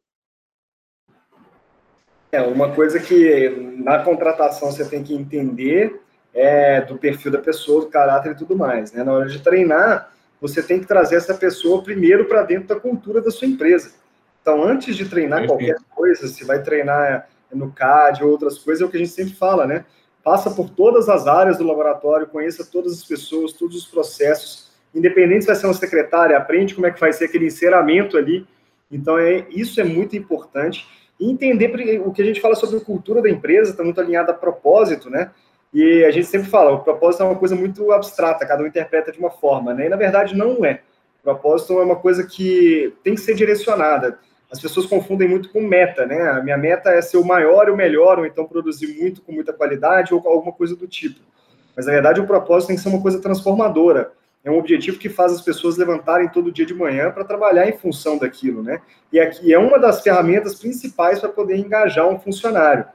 É, 2.33 2.41
uma 2.41 2.71
coisa 2.71 2.99
que 2.99 3.75
na 3.77 3.99
contratação 3.99 4.71
você 4.71 4.83
tem 4.83 5.03
que 5.03 5.13
entender 5.13 6.01
é 6.33 6.81
do 6.81 6.97
perfil 6.97 7.31
da 7.31 7.37
pessoa, 7.37 7.81
do 7.81 7.91
caráter 7.91 8.31
e 8.31 8.35
tudo 8.35 8.57
mais. 8.57 8.91
Né? 8.91 9.03
Na 9.03 9.13
hora 9.13 9.29
de 9.29 9.37
treinar, 9.37 10.11
você 10.41 10.63
tem 10.63 10.79
que 10.79 10.87
trazer 10.87 11.17
essa 11.17 11.35
pessoa 11.35 11.83
primeiro 11.83 12.25
para 12.25 12.41
dentro 12.41 12.69
da 12.69 12.75
cultura 12.75 13.21
da 13.21 13.29
sua 13.29 13.47
empresa. 13.47 13.91
Então, 14.41 14.63
antes 14.63 14.95
de 14.95 15.07
treinar 15.07 15.45
qualquer 15.45 15.75
coisa, 15.91 16.27
se 16.27 16.43
vai 16.43 16.63
treinar 16.63 17.29
no 17.53 17.71
CAD 17.71 18.23
ou 18.23 18.31
outras 18.31 18.57
coisas, 18.57 18.81
é 18.81 18.85
o 18.85 18.89
que 18.89 18.97
a 18.97 18.99
gente 18.99 19.11
sempre 19.11 19.35
fala, 19.35 19.67
né? 19.67 19.85
Passa 20.23 20.49
por 20.49 20.71
todas 20.71 21.09
as 21.09 21.27
áreas 21.27 21.59
do 21.59 21.63
laboratório, 21.63 22.25
conheça 22.25 22.65
todas 22.65 22.93
as 22.93 23.03
pessoas, 23.03 23.53
todos 23.53 23.77
os 23.77 23.85
processos, 23.85 24.71
independente 24.95 25.41
se 25.41 25.47
vai 25.47 25.55
ser 25.55 25.67
uma 25.67 25.73
secretária, 25.75 26.35
aprende 26.35 26.73
como 26.73 26.87
é 26.87 26.91
que 26.91 26.99
vai 26.99 27.13
ser 27.13 27.25
aquele 27.25 27.45
enceramento 27.45 28.17
ali. 28.17 28.47
Então, 28.91 29.19
é, 29.19 29.45
isso 29.51 29.79
é 29.79 29.83
muito 29.83 30.17
importante 30.17 30.87
entender 31.29 32.01
o 32.05 32.11
que 32.11 32.21
a 32.21 32.25
gente 32.25 32.41
fala 32.41 32.55
sobre 32.55 32.79
cultura 32.79 33.21
da 33.21 33.29
empresa, 33.29 33.71
está 33.71 33.83
muito 33.83 33.99
alinhado 33.99 34.31
a 34.31 34.33
propósito, 34.33 35.09
né? 35.09 35.31
E 35.73 36.03
a 36.05 36.11
gente 36.11 36.27
sempre 36.27 36.49
fala, 36.49 36.71
o 36.71 36.83
propósito 36.83 37.23
é 37.23 37.25
uma 37.25 37.35
coisa 37.35 37.55
muito 37.55 37.91
abstrata, 37.91 38.45
cada 38.45 38.63
um 38.63 38.67
interpreta 38.67 39.11
de 39.11 39.19
uma 39.19 39.31
forma, 39.31 39.73
né? 39.73 39.87
E 39.87 39.89
na 39.89 39.95
verdade 39.95 40.35
não 40.35 40.63
é. 40.63 40.81
O 41.21 41.23
propósito 41.23 41.79
é 41.79 41.83
uma 41.83 41.95
coisa 41.95 42.25
que 42.25 42.93
tem 43.03 43.15
que 43.15 43.21
ser 43.21 43.33
direcionada. 43.33 44.19
As 44.51 44.59
pessoas 44.59 44.85
confundem 44.85 45.27
muito 45.27 45.49
com 45.49 45.61
meta, 45.61 46.05
né? 46.05 46.29
A 46.29 46.43
minha 46.43 46.57
meta 46.57 46.91
é 46.91 47.01
ser 47.01 47.17
o 47.17 47.25
maior 47.25 47.67
e 47.67 47.71
o 47.71 47.75
melhor, 47.75 48.19
ou 48.19 48.25
então 48.25 48.45
produzir 48.45 48.99
muito 48.99 49.21
com 49.21 49.31
muita 49.31 49.51
qualidade, 49.51 50.13
ou 50.13 50.21
alguma 50.27 50.51
coisa 50.51 50.75
do 50.75 50.87
tipo. 50.87 51.21
Mas 51.75 51.87
na 51.87 51.93
verdade 51.93 52.21
o 52.21 52.27
propósito 52.27 52.67
tem 52.67 52.75
que 52.75 52.81
ser 52.81 52.89
uma 52.89 53.01
coisa 53.01 53.19
transformadora 53.19 54.11
é 54.43 54.51
um 54.51 54.57
objetivo 54.57 54.99
que 54.99 55.07
faz 55.07 55.31
as 55.31 55.41
pessoas 55.41 55.77
levantarem 55.77 56.27
todo 56.27 56.51
dia 56.51 56.65
de 56.65 56.73
manhã 56.73 57.09
para 57.11 57.23
trabalhar 57.23 57.67
em 57.67 57.77
função 57.77 58.17
daquilo, 58.17 58.61
né? 58.61 58.81
E 59.11 59.19
aqui 59.19 59.53
é 59.53 59.57
uma 59.57 59.79
das 59.79 60.01
ferramentas 60.01 60.55
principais 60.55 61.19
para 61.19 61.29
poder 61.29 61.55
engajar 61.55 62.07
um 62.07 62.19
funcionário. 62.19 62.85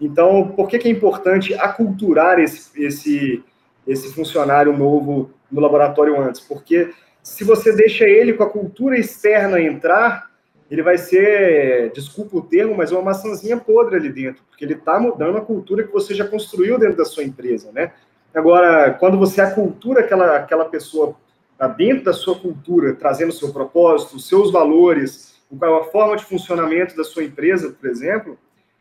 Então, 0.00 0.48
por 0.48 0.68
que, 0.68 0.78
que 0.78 0.88
é 0.88 0.90
importante 0.90 1.54
aculturar 1.54 2.40
esse, 2.40 2.70
esse, 2.82 3.44
esse 3.86 4.12
funcionário 4.12 4.76
novo 4.76 5.30
no 5.50 5.60
laboratório 5.60 6.20
antes? 6.20 6.40
Porque 6.40 6.92
se 7.22 7.44
você 7.44 7.74
deixa 7.74 8.04
ele 8.04 8.32
com 8.32 8.42
a 8.42 8.50
cultura 8.50 8.98
externa 8.98 9.60
entrar, 9.60 10.30
ele 10.68 10.82
vai 10.82 10.98
ser, 10.98 11.92
desculpa 11.92 12.36
o 12.36 12.42
termo, 12.42 12.76
mas 12.76 12.90
uma 12.90 13.00
maçãzinha 13.00 13.56
podre 13.56 13.96
ali 13.96 14.12
dentro, 14.12 14.42
porque 14.48 14.64
ele 14.64 14.74
está 14.74 14.98
mudando 14.98 15.38
a 15.38 15.40
cultura 15.40 15.84
que 15.84 15.92
você 15.92 16.14
já 16.14 16.26
construiu 16.26 16.78
dentro 16.78 16.96
da 16.96 17.04
sua 17.04 17.22
empresa, 17.22 17.70
né? 17.72 17.92
Agora, 18.36 18.92
quando 18.92 19.16
você 19.16 19.40
acultura 19.40 20.00
aquela, 20.00 20.36
aquela 20.36 20.66
pessoa 20.66 21.16
para 21.56 21.68
dentro 21.68 22.04
da 22.04 22.12
sua 22.12 22.38
cultura, 22.38 22.94
trazendo 22.94 23.30
o 23.30 23.32
seu 23.32 23.50
propósito, 23.50 24.16
os 24.16 24.28
seus 24.28 24.52
valores, 24.52 25.40
a 25.58 25.84
forma 25.84 26.18
de 26.18 26.24
funcionamento 26.26 26.94
da 26.94 27.02
sua 27.02 27.24
empresa, 27.24 27.74
por 27.80 27.88
exemplo, 27.88 28.38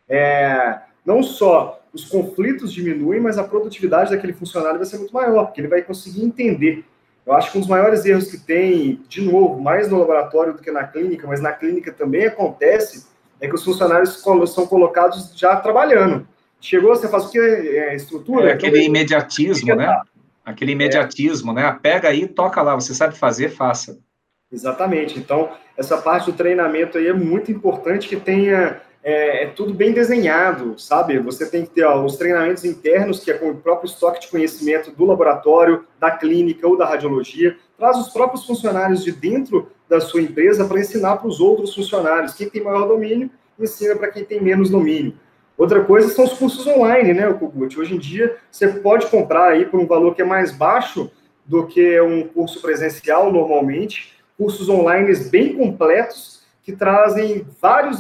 é, 0.10 0.80
não 1.06 1.24
só 1.24 1.82
os 1.94 2.04
conflitos 2.04 2.74
diminuem, 2.74 3.22
mas 3.22 3.38
a 3.38 3.46
produtividade 3.46 4.12
daquele 4.12 4.34
funcionário 4.34 4.78
vai 4.78 4.86
ser 4.86 4.98
muito 4.98 5.14
maior, 5.14 5.46
porque 5.46 5.62
ele 5.62 5.70
vai 5.70 5.82
conseguir 5.82 6.26
entender. 6.26 6.84
Eu 7.26 7.32
acho 7.32 7.50
que 7.50 7.58
um 7.58 7.62
dos 7.62 7.70
maiores 7.70 8.06
erros 8.06 8.30
que 8.30 8.38
tem, 8.38 9.02
de 9.08 9.22
novo, 9.22 9.62
mais 9.62 9.90
no 9.90 10.00
laboratório 10.00 10.52
do 10.52 10.62
que 10.62 10.70
na 10.70 10.84
clínica, 10.84 11.26
mas 11.26 11.40
na 11.40 11.54
clínica 11.54 11.94
também 11.94 12.26
acontece, 12.26 13.08
é 13.40 13.48
que 13.48 13.56
os 13.56 13.64
funcionários 13.64 14.22
são 14.54 14.68
colocados 14.68 15.32
já 15.34 15.56
trabalhando. 15.56 16.28
Chegou, 16.66 16.96
você 16.96 17.08
faz 17.08 17.26
o 17.26 17.30
que? 17.30 17.38
É, 17.38 17.94
estrutura? 17.96 18.50
É 18.50 18.54
aquele 18.54 18.80
então, 18.80 18.88
imediatismo, 18.88 19.76
né? 19.76 20.02
Aquele 20.44 20.72
imediatismo, 20.72 21.52
é. 21.52 21.56
né? 21.56 21.80
Pega 21.80 22.08
aí, 22.10 22.28
toca 22.28 22.60
lá, 22.60 22.74
você 22.74 22.92
sabe 22.92 23.16
fazer, 23.16 23.50
faça. 23.50 24.00
Exatamente. 24.52 25.20
Então, 25.20 25.52
essa 25.78 25.96
parte 25.96 26.32
do 26.32 26.36
treinamento 26.36 26.98
aí 26.98 27.06
é 27.06 27.14
muito 27.14 27.52
importante 27.52 28.08
que 28.08 28.16
tenha 28.16 28.82
é, 29.04 29.44
é 29.44 29.48
tudo 29.48 29.76
bem 29.76 29.94
desenhado, 29.94 30.74
sabe? 30.80 31.20
Você 31.20 31.48
tem 31.48 31.66
que 31.66 31.70
ter 31.70 31.84
ó, 31.84 32.04
os 32.04 32.18
treinamentos 32.18 32.66
internos, 32.66 33.24
que 33.24 33.30
é 33.30 33.36
com 33.36 33.52
o 33.52 33.56
próprio 33.58 33.86
estoque 33.86 34.22
de 34.22 34.28
conhecimento 34.30 34.90
do 34.90 35.06
laboratório, 35.06 35.86
da 36.00 36.10
clínica 36.10 36.68
ou 36.68 36.76
da 36.76 36.88
radiologia, 36.88 37.56
traz 37.78 37.96
os 38.00 38.10
próprios 38.10 38.44
funcionários 38.44 39.04
de 39.04 39.12
dentro 39.12 39.70
da 39.88 40.02
sua 40.02 40.20
empresa 40.20 40.66
para 40.66 40.80
ensinar 40.80 41.18
para 41.18 41.28
os 41.28 41.40
outros 41.40 41.76
funcionários. 41.76 42.34
Quem 42.34 42.50
tem 42.50 42.64
maior 42.64 42.88
domínio, 42.88 43.30
ensina 43.60 43.96
para 43.96 44.08
quem 44.08 44.26
tem 44.26 44.42
menos 44.42 44.72
domínio. 44.72 45.14
Outra 45.58 45.84
coisa 45.84 46.10
são 46.10 46.26
os 46.26 46.34
cursos 46.34 46.68
online, 46.68 47.14
né, 47.14 47.32
Kogut? 47.34 47.80
Hoje 47.80 47.96
em 47.96 48.00
dia, 48.00 48.38
você 48.52 48.68
pode 48.68 49.08
comprar 49.08 49.52
aí 49.52 49.66
por 49.66 49.80
um 49.80 49.88
valor 49.88 50.14
que 50.14 50.22
é 50.22 50.26
mais 50.26 50.52
baixo 50.52 51.10
do 51.46 51.66
que 51.66 52.00
um 52.02 52.28
curso 52.28 52.62
presencial 52.62 53.32
normalmente, 53.32 54.14
cursos 54.38 54.68
online 54.68 55.16
bem 55.30 55.56
completos 55.56 56.44
que 56.64 56.74
trazem 56.74 57.46
vários 57.62 58.00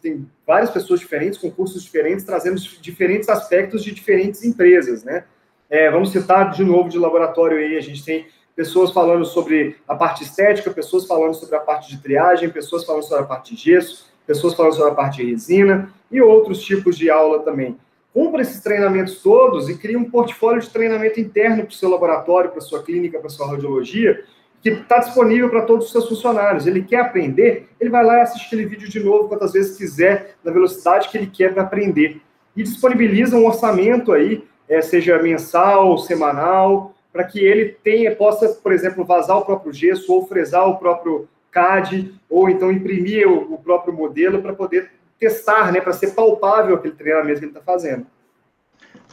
tem 0.00 0.30
várias 0.46 0.70
pessoas 0.70 1.00
diferentes 1.00 1.38
com 1.38 1.50
cursos 1.50 1.82
diferentes 1.82 2.24
trazendo 2.24 2.60
diferentes 2.80 3.28
aspectos 3.28 3.82
de 3.82 3.92
diferentes 3.92 4.44
empresas, 4.44 5.02
né? 5.02 5.24
É, 5.68 5.90
vamos 5.90 6.12
citar 6.12 6.52
de 6.52 6.64
novo 6.64 6.88
de 6.88 6.98
laboratório 6.98 7.58
aí, 7.58 7.76
a 7.76 7.80
gente 7.80 8.04
tem 8.04 8.26
pessoas 8.54 8.92
falando 8.92 9.24
sobre 9.24 9.76
a 9.88 9.96
parte 9.96 10.22
estética, 10.22 10.70
pessoas 10.70 11.06
falando 11.06 11.34
sobre 11.34 11.56
a 11.56 11.60
parte 11.60 11.90
de 11.90 12.00
triagem, 12.00 12.48
pessoas 12.48 12.84
falando 12.84 13.02
sobre 13.02 13.24
a 13.24 13.26
parte 13.26 13.54
de 13.54 13.60
gesso, 13.60 14.06
pessoas 14.26 14.54
falando 14.54 14.74
sobre 14.74 14.92
a 14.92 14.94
parte 14.94 15.18
de 15.18 15.30
resina 15.30 15.90
e 16.10 16.20
outros 16.20 16.60
tipos 16.62 16.96
de 16.98 17.10
aula 17.10 17.40
também. 17.40 17.76
Cumpra 18.12 18.42
esses 18.42 18.62
treinamentos 18.62 19.22
todos 19.22 19.68
e 19.68 19.76
crie 19.76 19.96
um 19.96 20.10
portfólio 20.10 20.60
de 20.60 20.70
treinamento 20.70 21.20
interno 21.20 21.64
para 21.64 21.68
o 21.68 21.72
seu 21.72 21.90
laboratório, 21.90 22.50
para 22.50 22.58
a 22.58 22.62
sua 22.62 22.82
clínica, 22.82 23.18
para 23.18 23.26
a 23.26 23.30
sua 23.30 23.50
radiologia, 23.50 24.24
que 24.62 24.70
está 24.70 24.98
disponível 24.98 25.50
para 25.50 25.62
todos 25.62 25.86
os 25.86 25.92
seus 25.92 26.08
funcionários. 26.08 26.66
Ele 26.66 26.82
quer 26.82 27.00
aprender, 27.00 27.68
ele 27.78 27.90
vai 27.90 28.04
lá 28.04 28.18
e 28.18 28.20
assiste 28.22 28.46
aquele 28.46 28.66
vídeo 28.66 28.88
de 28.88 29.00
novo 29.00 29.28
quantas 29.28 29.52
vezes 29.52 29.76
quiser, 29.76 30.34
na 30.42 30.50
velocidade 30.50 31.08
que 31.08 31.18
ele 31.18 31.26
quer 31.26 31.56
aprender. 31.58 32.20
E 32.56 32.62
disponibiliza 32.62 33.36
um 33.36 33.46
orçamento 33.46 34.12
aí, 34.12 34.44
é, 34.68 34.80
seja 34.80 35.22
mensal, 35.22 35.98
semanal, 35.98 36.94
para 37.12 37.22
que 37.24 37.38
ele 37.38 37.76
tenha, 37.84 38.14
possa, 38.14 38.48
por 38.48 38.72
exemplo, 38.72 39.04
vazar 39.04 39.38
o 39.38 39.44
próprio 39.44 39.72
gesso 39.72 40.12
ou 40.12 40.26
fresar 40.26 40.66
o 40.66 40.76
próprio 40.76 41.28
CAD, 41.56 42.12
ou 42.28 42.50
então 42.50 42.70
imprimir 42.70 43.26
o, 43.26 43.56
próprio 43.56 43.94
modelo 43.94 44.42
para 44.42 44.52
poder 44.52 44.90
testar, 45.18 45.72
né, 45.72 45.80
para 45.80 45.94
ser 45.94 46.10
palpável 46.10 46.74
aquele 46.74 46.94
treinamento 46.94 47.38
que 47.38 47.46
ele 47.46 47.52
está 47.52 47.62
fazendo. 47.62 48.06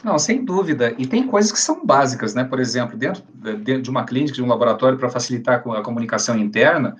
Não, 0.02 0.18
sem 0.18 0.44
dúvida. 0.44 0.94
E 0.98 1.06
tem 1.06 1.26
coisas 1.26 1.50
que 1.50 1.58
são 1.58 1.84
básicas, 1.84 2.34
né? 2.34 2.44
Por 2.44 2.60
exemplo, 2.60 2.98
dentro, 2.98 3.22
de 3.80 3.88
uma 3.88 4.04
clínica, 4.04 4.34
de 4.34 4.42
um 4.42 4.46
laboratório, 4.46 4.98
para 4.98 5.08
facilitar 5.08 5.64
a 5.66 5.80
comunicação 5.82 6.36
interna, 6.38 6.94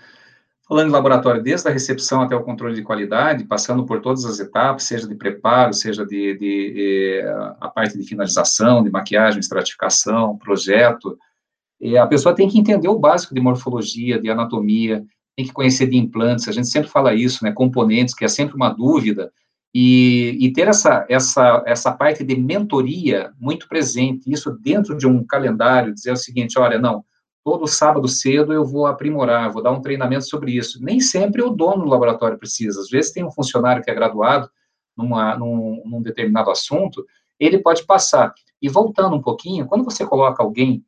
falando 0.66 0.86
de 0.86 0.92
laboratório, 0.92 1.42
desde 1.42 1.68
a 1.68 1.70
recepção 1.70 2.22
até 2.22 2.34
o 2.34 2.42
controle 2.42 2.74
de 2.74 2.82
qualidade, 2.82 3.44
passando 3.44 3.84
por 3.84 4.00
todas 4.00 4.24
as 4.24 4.40
etapas, 4.40 4.84
seja 4.84 5.06
de 5.06 5.14
preparo, 5.14 5.74
seja 5.74 6.06
de, 6.06 6.32
de, 6.38 6.72
de 6.72 7.22
a 7.60 7.68
parte 7.68 7.98
de 7.98 8.04
finalização, 8.04 8.82
de 8.82 8.90
maquiagem, 8.90 9.40
estratificação, 9.40 10.38
projeto, 10.38 11.18
a 12.00 12.06
pessoa 12.06 12.34
tem 12.34 12.48
que 12.48 12.58
entender 12.58 12.88
o 12.88 12.98
básico 12.98 13.34
de 13.34 13.40
morfologia, 13.40 14.18
de 14.18 14.30
anatomia, 14.30 15.04
tem 15.36 15.44
que 15.44 15.52
conhecer 15.52 15.86
de 15.86 15.96
implantes, 15.96 16.48
a 16.48 16.52
gente 16.52 16.68
sempre 16.68 16.88
fala 16.88 17.14
isso, 17.14 17.44
né, 17.44 17.52
componentes, 17.52 18.14
que 18.14 18.24
é 18.24 18.28
sempre 18.28 18.54
uma 18.54 18.70
dúvida, 18.70 19.32
e, 19.74 20.38
e, 20.40 20.52
ter 20.52 20.68
essa, 20.68 21.04
essa, 21.08 21.62
essa 21.66 21.90
parte 21.90 22.22
de 22.22 22.36
mentoria 22.36 23.32
muito 23.40 23.68
presente, 23.68 24.32
isso 24.32 24.56
dentro 24.62 24.96
de 24.96 25.04
um 25.04 25.24
calendário, 25.24 25.92
dizer 25.92 26.12
o 26.12 26.16
seguinte, 26.16 26.56
olha, 26.56 26.78
não, 26.78 27.04
todo 27.42 27.66
sábado 27.66 28.06
cedo 28.06 28.52
eu 28.52 28.64
vou 28.64 28.86
aprimorar, 28.86 29.50
vou 29.50 29.60
dar 29.60 29.72
um 29.72 29.82
treinamento 29.82 30.26
sobre 30.26 30.52
isso. 30.52 30.80
Nem 30.80 31.00
sempre 31.00 31.42
o 31.42 31.50
dono 31.50 31.82
do 31.82 31.90
laboratório 31.90 32.38
precisa, 32.38 32.80
às 32.80 32.88
vezes 32.88 33.10
tem 33.10 33.24
um 33.24 33.32
funcionário 33.32 33.82
que 33.82 33.90
é 33.90 33.94
graduado 33.94 34.48
numa, 34.96 35.36
num, 35.36 35.82
num 35.84 36.00
determinado 36.00 36.50
assunto, 36.50 37.04
ele 37.38 37.58
pode 37.58 37.84
passar. 37.84 38.32
E 38.62 38.68
voltando 38.68 39.16
um 39.16 39.22
pouquinho, 39.22 39.66
quando 39.66 39.84
você 39.84 40.06
coloca 40.06 40.40
alguém, 40.40 40.84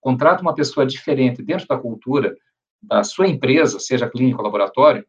contrata 0.00 0.42
uma 0.42 0.54
pessoa 0.54 0.86
diferente 0.86 1.42
dentro 1.42 1.66
da 1.66 1.76
cultura 1.76 2.36
da 2.82 3.02
sua 3.02 3.26
empresa, 3.26 3.78
seja 3.78 4.08
clínica 4.08 4.38
ou 4.38 4.44
laboratório, 4.44 5.04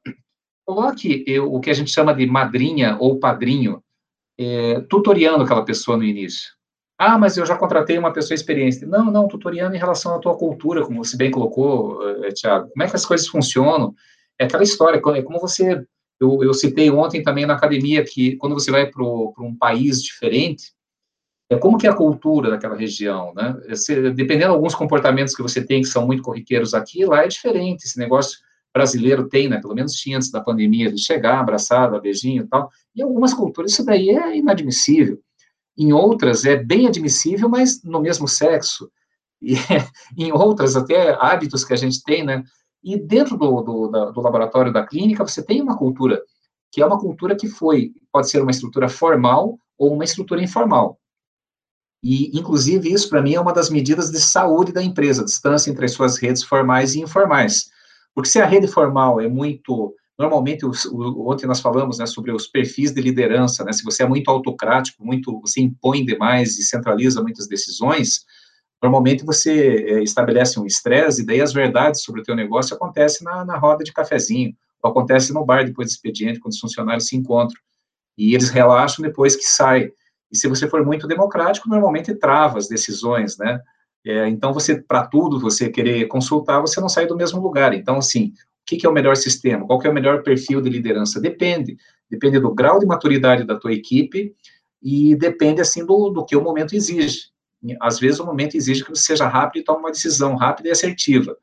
coloque 0.65 1.25
o 1.39 1.59
que 1.59 1.69
a 1.69 1.73
gente 1.73 1.91
chama 1.91 2.13
de 2.13 2.25
madrinha 2.25 2.97
ou 2.99 3.19
padrinho, 3.19 3.83
é, 4.37 4.81
tutoriando 4.81 5.43
aquela 5.43 5.65
pessoa 5.65 5.97
no 5.97 6.03
início. 6.03 6.51
Ah, 6.97 7.17
mas 7.17 7.37
eu 7.37 7.45
já 7.45 7.55
contratei 7.55 7.97
uma 7.97 8.11
pessoa 8.11 8.35
experiente. 8.35 8.85
Não, 8.85 9.05
não, 9.05 9.27
tutoriando 9.27 9.75
em 9.75 9.79
relação 9.79 10.15
à 10.15 10.19
tua 10.19 10.35
cultura, 10.37 10.85
como 10.85 11.03
você 11.03 11.15
bem 11.15 11.31
colocou, 11.31 12.01
é, 12.25 12.31
Tiago. 12.31 12.69
Como 12.69 12.83
é 12.83 12.89
que 12.89 12.95
as 12.95 13.05
coisas 13.05 13.27
funcionam? 13.27 13.93
É 14.37 14.45
aquela 14.45 14.63
história, 14.63 14.97
é 14.97 15.21
como 15.21 15.39
você... 15.39 15.83
Eu, 16.19 16.43
eu 16.43 16.53
citei 16.53 16.91
ontem 16.91 17.23
também 17.23 17.45
na 17.45 17.53
academia 17.53 18.03
que 18.03 18.35
quando 18.35 18.53
você 18.53 18.69
vai 18.69 18.85
para 18.85 19.01
um 19.01 19.55
país 19.57 20.03
diferente, 20.03 20.73
como 21.57 21.77
que 21.77 21.87
é 21.87 21.89
a 21.89 21.95
cultura 21.95 22.51
daquela 22.51 22.75
região, 22.75 23.33
né? 23.33 23.59
Esse, 23.67 24.11
dependendo 24.11 24.51
de 24.51 24.55
alguns 24.55 24.75
comportamentos 24.75 25.35
que 25.35 25.41
você 25.41 25.65
tem 25.65 25.81
que 25.81 25.87
são 25.87 26.05
muito 26.05 26.21
corriqueiros 26.21 26.75
aqui, 26.75 27.05
lá 27.05 27.23
é 27.23 27.27
diferente. 27.27 27.85
Esse 27.85 27.97
negócio 27.97 28.37
brasileiro 28.73 29.27
tem, 29.27 29.49
né, 29.49 29.59
pelo 29.59 29.73
menos 29.73 29.93
tinha 29.93 30.17
antes 30.17 30.29
da 30.29 30.41
pandemia, 30.41 30.91
de 30.91 31.01
chegar 31.01 31.39
abraçado, 31.39 31.99
beijinho 31.99 32.43
e 32.43 32.47
tal. 32.47 32.69
Em 32.95 33.01
algumas 33.01 33.33
culturas 33.33 33.71
isso 33.71 33.83
daí 33.83 34.09
é 34.09 34.37
inadmissível. 34.37 35.19
Em 35.75 35.91
outras 35.91 36.45
é 36.45 36.55
bem 36.55 36.87
admissível, 36.87 37.49
mas 37.49 37.83
no 37.83 37.99
mesmo 37.99 38.27
sexo. 38.27 38.91
E 39.41 39.55
em 40.17 40.31
outras 40.31 40.75
até 40.75 41.17
hábitos 41.19 41.65
que 41.65 41.73
a 41.73 41.77
gente 41.77 42.03
tem, 42.03 42.23
né? 42.23 42.43
E 42.83 42.97
dentro 42.97 43.37
do, 43.37 43.61
do, 43.61 43.87
da, 43.87 44.11
do 44.11 44.21
laboratório 44.21 44.71
da 44.71 44.85
clínica 44.85 45.25
você 45.25 45.43
tem 45.43 45.61
uma 45.61 45.77
cultura 45.77 46.21
que 46.71 46.81
é 46.81 46.85
uma 46.85 46.99
cultura 46.99 47.35
que 47.35 47.47
foi, 47.47 47.91
pode 48.11 48.29
ser 48.29 48.41
uma 48.41 48.51
estrutura 48.51 48.87
formal 48.87 49.57
ou 49.77 49.93
uma 49.93 50.03
estrutura 50.03 50.43
informal. 50.43 50.99
E, 52.03 52.37
inclusive, 52.37 52.91
isso 52.91 53.09
para 53.09 53.21
mim 53.21 53.33
é 53.33 53.41
uma 53.41 53.53
das 53.53 53.69
medidas 53.69 54.09
de 54.09 54.19
saúde 54.19 54.71
da 54.71 54.81
empresa, 54.81 55.21
a 55.21 55.25
distância 55.25 55.69
entre 55.69 55.85
as 55.85 55.91
suas 55.91 56.17
redes 56.17 56.43
formais 56.43 56.95
e 56.95 57.01
informais. 57.01 57.69
Porque 58.15 58.29
se 58.29 58.39
a 58.39 58.45
rede 58.45 58.67
formal 58.67 59.19
é 59.19 59.27
muito. 59.27 59.93
Normalmente, 60.17 60.65
o, 60.65 60.71
ontem 61.29 61.47
nós 61.47 61.61
falamos 61.61 61.97
né, 61.97 62.05
sobre 62.05 62.31
os 62.31 62.47
perfis 62.47 62.91
de 62.91 63.01
liderança, 63.01 63.63
né, 63.63 63.71
se 63.71 63.83
você 63.83 64.03
é 64.03 64.07
muito 64.07 64.29
autocrático, 64.29 65.05
muito, 65.05 65.39
você 65.39 65.61
impõe 65.61 66.03
demais 66.03 66.59
e 66.59 66.63
centraliza 66.63 67.21
muitas 67.21 67.47
decisões, 67.47 68.25
normalmente 68.83 69.23
você 69.23 69.85
é, 69.87 70.03
estabelece 70.03 70.59
um 70.59 70.65
estresse, 70.65 71.21
e 71.21 71.25
daí 71.25 71.39
as 71.39 71.53
verdades 71.53 72.01
sobre 72.01 72.19
o 72.19 72.23
teu 72.25 72.35
negócio 72.35 72.75
acontecem 72.75 73.23
na, 73.23 73.45
na 73.45 73.57
roda 73.57 73.81
de 73.81 73.93
cafezinho, 73.93 74.53
ou 74.83 74.91
acontece 74.91 75.31
no 75.31 75.45
bar 75.45 75.63
depois 75.63 75.87
do 75.87 75.91
expediente, 75.91 76.39
quando 76.41 76.51
os 76.51 76.59
funcionários 76.59 77.07
se 77.07 77.15
encontram. 77.15 77.59
E 78.17 78.33
eles 78.35 78.49
relaxam 78.49 79.01
depois 79.01 79.37
que 79.37 79.45
sai. 79.45 79.89
E 80.31 80.37
se 80.37 80.47
você 80.47 80.67
for 80.67 80.85
muito 80.85 81.07
democrático, 81.07 81.69
normalmente 81.69 82.13
trava 82.13 82.57
as 82.57 82.67
decisões, 82.67 83.37
né? 83.37 83.59
É, 84.05 84.27
então, 84.27 84.53
você, 84.53 84.81
para 84.81 85.05
tudo, 85.05 85.39
você 85.39 85.69
querer 85.69 86.07
consultar, 86.07 86.61
você 86.61 86.79
não 86.79 86.87
sai 86.87 87.05
do 87.05 87.17
mesmo 87.17 87.41
lugar. 87.41 87.73
Então, 87.73 87.97
assim, 87.97 88.27
o 88.27 88.33
que, 88.65 88.77
que, 88.77 88.85
é 88.85 88.89
o 88.89 88.93
melhor 88.93 89.17
sistema? 89.17 89.65
Qual 89.65 89.81
é 89.83 89.89
o 89.89 89.93
melhor 89.93 90.23
perfil 90.23 90.61
de 90.61 90.69
liderança? 90.69 91.19
Depende. 91.19 91.77
Depende 92.09 92.39
do 92.39 92.53
grau 92.53 92.79
de 92.79 92.85
maturidade 92.85 93.43
da 93.43 93.57
tua 93.57 93.73
equipe 93.73 94.33
e 94.81 95.15
depende, 95.15 95.61
assim, 95.61 95.85
do, 95.85 96.09
do 96.09 96.25
que 96.25 96.35
o 96.35 96.43
momento 96.43 96.75
exige. 96.75 97.29
Às 97.81 97.99
vezes, 97.99 98.19
o 98.19 98.25
momento 98.25 98.55
exige 98.55 98.83
que 98.83 98.89
você 98.89 99.01
seja 99.01 99.27
rápido 99.27 99.61
e 99.61 99.65
tome 99.65 99.79
uma 99.79 99.91
decisão 99.91 100.35
rápida 100.35 100.69
e 100.69 100.71
assertiva. 100.71 101.35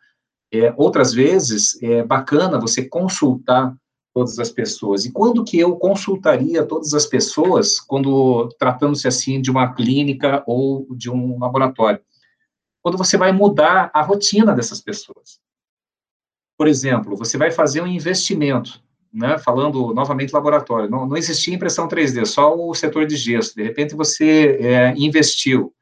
É, 0.52 0.72
outras 0.76 1.12
vezes, 1.12 1.80
é 1.82 2.02
bacana 2.02 2.58
você 2.58 2.88
consultar 2.88 3.76
todas 4.16 4.38
as 4.38 4.48
pessoas. 4.48 5.04
E 5.04 5.12
quando 5.12 5.44
que 5.44 5.58
eu 5.58 5.76
consultaria 5.76 6.64
todas 6.64 6.94
as 6.94 7.04
pessoas, 7.04 7.78
quando 7.78 8.48
tratando-se, 8.58 9.06
assim, 9.06 9.42
de 9.42 9.50
uma 9.50 9.74
clínica 9.74 10.42
ou 10.46 10.86
de 10.90 11.10
um 11.10 11.38
laboratório? 11.38 12.00
quando 12.86 12.98
você 12.98 13.16
vai 13.16 13.32
mudar 13.32 13.90
a 13.92 14.00
rotina 14.00 14.54
dessas 14.54 14.80
pessoas. 14.80 15.40
Por 16.56 16.68
exemplo, 16.68 17.16
você 17.16 17.36
vai 17.36 17.50
fazer 17.50 17.80
um 17.80 17.86
investimento, 17.88 18.80
né, 19.12 19.38
falando 19.38 19.92
novamente 19.92 20.32
laboratório, 20.32 20.88
não, 20.88 21.04
não 21.04 21.16
existia 21.16 21.52
impressão 21.52 21.88
3D, 21.88 22.24
só 22.26 22.54
o 22.54 22.72
setor 22.76 23.04
de 23.04 23.16
gesso, 23.16 23.56
de 23.56 23.64
repente 23.64 23.96
você 23.96 24.56
é, 24.60 24.94
investiu, 24.96 25.74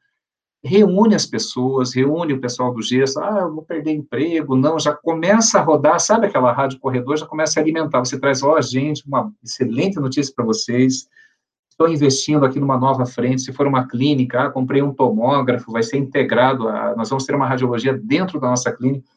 reúne 0.65 1.13
as 1.13 1.27
pessoas, 1.27 1.93
reúne 1.93 2.33
o 2.33 2.41
pessoal 2.41 2.73
do 2.73 2.81
gesso, 2.81 3.19
ah, 3.19 3.41
eu 3.41 3.53
vou 3.53 3.63
perder 3.63 3.91
emprego, 3.91 4.55
não, 4.55 4.79
já 4.79 4.93
começa 4.93 5.59
a 5.59 5.61
rodar, 5.61 5.99
sabe 5.99 6.25
aquela 6.25 6.51
rádio 6.51 6.79
corredor, 6.79 7.17
já 7.17 7.25
começa 7.27 7.59
a 7.59 7.63
alimentar, 7.63 7.99
você 7.99 8.19
traz, 8.19 8.41
ó, 8.41 8.55
oh, 8.57 8.61
gente, 8.61 9.07
uma 9.07 9.31
excelente 9.43 9.99
notícia 9.99 10.33
para 10.35 10.43
vocês, 10.43 11.07
estou 11.69 11.87
investindo 11.87 12.43
aqui 12.43 12.59
numa 12.59 12.79
nova 12.79 13.05
frente, 13.05 13.43
se 13.43 13.53
for 13.53 13.67
uma 13.67 13.87
clínica, 13.87 14.45
ah, 14.45 14.49
comprei 14.49 14.81
um 14.81 14.91
tomógrafo, 14.91 15.71
vai 15.71 15.83
ser 15.83 15.97
integrado, 15.97 16.67
a, 16.67 16.95
nós 16.95 17.09
vamos 17.09 17.25
ter 17.25 17.35
uma 17.35 17.47
radiologia 17.47 17.93
dentro 17.93 18.39
da 18.39 18.49
nossa 18.49 18.71
clínica. 18.71 19.07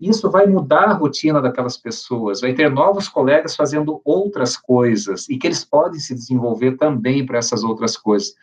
Isso 0.00 0.30
vai 0.30 0.46
mudar 0.46 0.84
a 0.84 0.92
rotina 0.92 1.42
daquelas 1.42 1.76
pessoas, 1.76 2.40
vai 2.40 2.54
ter 2.54 2.70
novos 2.70 3.08
colegas 3.08 3.54
fazendo 3.54 4.00
outras 4.04 4.56
coisas 4.56 5.28
e 5.28 5.36
que 5.36 5.46
eles 5.46 5.64
podem 5.64 5.98
se 5.98 6.14
desenvolver 6.14 6.76
também 6.76 7.24
para 7.24 7.38
essas 7.38 7.64
outras 7.64 7.96
coisas. 7.96 8.34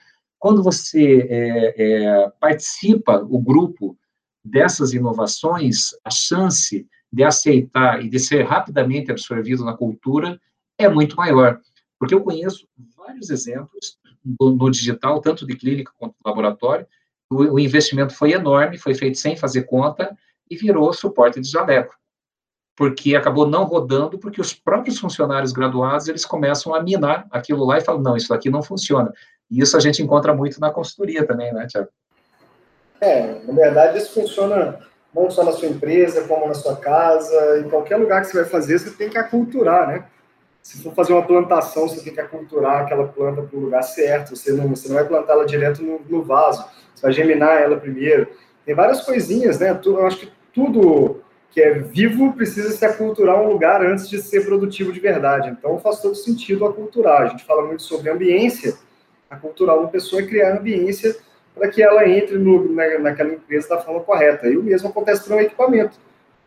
Quando 0.44 0.62
você 0.62 1.26
é, 1.30 1.74
é, 1.78 2.30
participa, 2.38 3.26
o 3.30 3.40
grupo, 3.40 3.98
dessas 4.44 4.92
inovações, 4.92 5.92
a 6.04 6.10
chance 6.10 6.86
de 7.10 7.24
aceitar 7.24 8.04
e 8.04 8.10
de 8.10 8.20
ser 8.20 8.44
rapidamente 8.44 9.10
absorvido 9.10 9.64
na 9.64 9.78
cultura 9.78 10.38
é 10.78 10.90
muito 10.90 11.16
maior. 11.16 11.62
Porque 11.98 12.14
eu 12.14 12.22
conheço 12.22 12.68
vários 12.94 13.30
exemplos 13.30 13.98
no 14.38 14.70
digital, 14.70 15.22
tanto 15.22 15.48
de 15.48 15.56
clínica 15.56 15.94
quanto 15.98 16.12
de 16.12 16.20
laboratório. 16.26 16.86
O, 17.32 17.58
investimento 17.58 18.14
foi 18.14 18.34
enorme, 18.34 18.78
foi 18.78 18.94
feito 18.94 19.18
sem 19.18 19.38
fazer 19.38 19.64
conta 19.64 20.14
e 20.50 20.58
virou 20.58 20.92
suporte 20.92 21.40
de 21.40 21.50
jaleco. 21.50 21.96
Porque 22.76 23.16
acabou 23.16 23.48
não 23.48 23.64
rodando, 23.64 24.18
porque 24.18 24.42
os 24.42 24.54
próprios 24.54 25.00
funcionários 25.00 25.52
graduados, 25.52 26.08
eles 26.08 26.26
começam 26.26 26.74
a 26.74 26.82
minar 26.82 27.28
aquilo 27.30 27.64
lá 27.66 27.78
e 27.78 27.82
falam, 27.82 28.02
não, 28.02 28.18
isso 28.18 28.34
aqui 28.34 28.50
não 28.50 28.64
funciona. 28.64 29.14
E 29.50 29.62
isso 29.62 29.78
a 29.78 29.80
gente 29.80 30.02
encontra 30.02 30.34
muito 30.34 30.60
na 30.60 30.72
consultoria 30.72 31.26
também, 31.26 31.54
né, 31.54 31.68
Tiago? 31.68 31.90
É, 33.00 33.42
na 33.46 33.54
verdade, 33.54 33.98
isso 33.98 34.14
funciona 34.14 34.80
não 35.14 35.30
só 35.30 35.44
na 35.44 35.52
sua 35.52 35.68
empresa, 35.68 36.28
como 36.28 36.48
na 36.48 36.56
sua 36.56 36.76
casa, 36.76 37.60
em 37.60 37.70
qualquer 37.70 37.98
lugar 37.98 38.22
que 38.22 38.28
você 38.28 38.42
vai 38.42 38.50
fazer, 38.50 38.80
você 38.80 38.90
tem 38.92 39.10
que 39.10 39.18
aculturar, 39.18 39.88
né? 39.88 40.06
se 40.64 40.82
for 40.82 40.96
fazer 40.96 41.12
uma 41.12 41.28
plantação, 41.28 41.90
você 41.90 42.02
tem 42.02 42.14
que 42.14 42.22
aculturar 42.22 42.84
aquela 42.84 43.06
planta 43.06 43.42
para 43.42 43.58
o 43.58 43.60
lugar 43.60 43.84
certo. 43.84 44.34
Você 44.34 44.54
não, 44.54 44.70
você 44.70 44.88
não 44.88 44.96
vai 44.96 45.06
plantar 45.06 45.34
ela 45.34 45.46
direto 45.46 45.84
no, 45.84 46.00
no, 46.08 46.24
vaso. 46.24 46.66
Você 46.96 47.02
vai 47.02 47.12
germinar 47.12 47.62
ela 47.62 47.76
primeiro. 47.76 48.30
Tem 48.66 48.74
várias 48.74 49.02
coisinhas, 49.02 49.60
né? 49.60 49.78
Eu 49.86 50.08
acho 50.08 50.20
que 50.20 50.32
tudo 50.54 51.22
que 51.54 51.62
é 51.62 51.74
vivo 51.74 52.34
precisa 52.34 52.72
se 52.72 52.84
aculturar 52.84 53.40
um 53.42 53.48
lugar 53.48 53.86
antes 53.86 54.10
de 54.10 54.22
ser 54.22 54.46
produtivo 54.46 54.92
de 54.92 55.00
verdade. 55.00 55.50
Então 55.50 55.78
faz 55.80 56.02
todo 56.02 56.16
sentido 56.16 56.66
aculturar. 56.66 57.22
A 57.22 57.28
gente 57.28 57.46
fala 57.46 57.66
muito 57.66 57.84
sobre 57.84 58.10
ambiência. 58.10 58.76
Aculturar 59.30 59.78
uma 59.78 59.88
pessoa 59.88 60.22
é 60.22 60.26
criar 60.26 60.58
ambiência 60.58 61.16
para 61.54 61.68
que 61.68 61.84
ela 61.84 62.08
entre 62.08 62.38
no, 62.38 62.74
na, 62.74 63.00
naquela 63.00 63.34
empresa 63.34 63.70
da 63.70 63.80
forma 63.80 64.00
correta. 64.02 64.48
E 64.48 64.58
o 64.58 64.64
mesmo 64.64 64.90
acontece 64.90 65.24
para 65.26 65.36
um 65.36 65.40
equipamento 65.40 65.98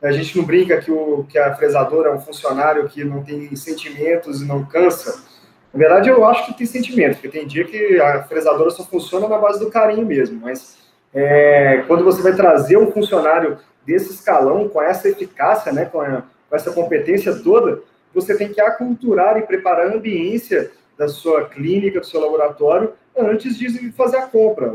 a 0.02 0.12
gente 0.12 0.36
não 0.36 0.44
brinca 0.44 0.80
que, 0.80 0.90
o, 0.90 1.24
que 1.28 1.38
a 1.38 1.54
fresadora 1.54 2.10
é 2.10 2.12
um 2.12 2.20
funcionário 2.20 2.88
que 2.88 3.02
não 3.02 3.22
tem 3.22 3.54
sentimentos 3.56 4.42
e 4.42 4.44
não 4.44 4.64
cansa. 4.64 5.24
Na 5.72 5.78
verdade, 5.78 6.08
eu 6.08 6.24
acho 6.24 6.46
que 6.46 6.54
tem 6.54 6.66
sentimento, 6.66 7.14
porque 7.14 7.28
tem 7.28 7.46
dia 7.46 7.64
que 7.64 8.00
a 8.00 8.22
fresadora 8.24 8.70
só 8.70 8.84
funciona 8.84 9.28
na 9.28 9.38
base 9.38 9.58
do 9.58 9.70
carinho 9.70 10.06
mesmo. 10.06 10.40
Mas 10.40 10.78
é, 11.14 11.82
quando 11.86 12.04
você 12.04 12.22
vai 12.22 12.34
trazer 12.34 12.76
um 12.76 12.90
funcionário 12.92 13.58
desse 13.86 14.12
escalão, 14.12 14.68
com 14.68 14.82
essa 14.82 15.08
eficácia, 15.08 15.72
né, 15.72 15.84
com, 15.84 16.00
a, 16.00 16.22
com 16.48 16.56
essa 16.56 16.72
competência 16.72 17.34
toda, 17.42 17.82
você 18.12 18.36
tem 18.36 18.52
que 18.52 18.60
aculturar 18.60 19.38
e 19.38 19.42
preparar 19.42 19.86
a 19.86 19.94
ambiência 19.94 20.70
da 20.98 21.08
sua 21.08 21.46
clínica, 21.48 22.00
do 22.00 22.06
seu 22.06 22.20
laboratório, 22.20 22.92
antes 23.16 23.58
de 23.58 23.92
fazer 23.92 24.16
a 24.16 24.26
compra. 24.26 24.72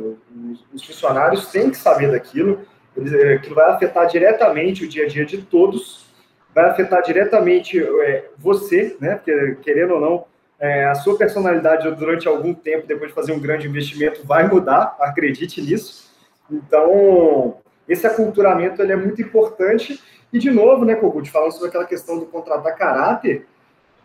Os 0.74 0.84
funcionários 0.86 1.52
têm 1.52 1.70
que 1.70 1.78
saber 1.78 2.12
daquilo, 2.12 2.62
é, 2.98 3.38
que 3.38 3.54
vai 3.54 3.72
afetar 3.72 4.08
diretamente 4.08 4.86
o 4.86 4.88
dia 4.88 5.06
a 5.06 5.08
dia 5.08 5.26
de 5.26 5.42
todos, 5.42 6.06
vai 6.54 6.66
afetar 6.66 7.02
diretamente 7.02 7.82
é, 7.82 8.30
você, 8.38 8.96
né? 9.00 9.16
Porque, 9.16 9.56
querendo 9.64 9.96
ou 9.96 10.02
não, 10.02 10.26
é, 10.60 10.86
a 10.86 10.96
sua 10.96 11.18
personalidade 11.18 11.90
durante 11.96 12.28
algum 12.28 12.54
tempo, 12.54 12.86
depois 12.86 13.10
de 13.10 13.16
fazer 13.16 13.32
um 13.32 13.40
grande 13.40 13.68
investimento, 13.68 14.26
vai 14.26 14.48
mudar, 14.48 14.96
acredite 15.00 15.62
nisso. 15.62 16.12
Então, 16.52 17.58
esse 17.88 18.06
aculturamento 18.06 18.82
ele 18.82 18.94
é 18.94 18.96
muito 18.96 19.22
importante. 19.22 20.02
E, 20.32 20.40
de 20.40 20.50
novo, 20.50 20.86
né, 20.86 20.96
Kogut, 20.96 21.30
falando 21.30 21.52
sobre 21.52 21.70
aquela 21.70 21.86
questão 21.86 22.18
do 22.18 22.26
contratar 22.26 22.78
caráter, 22.78 23.46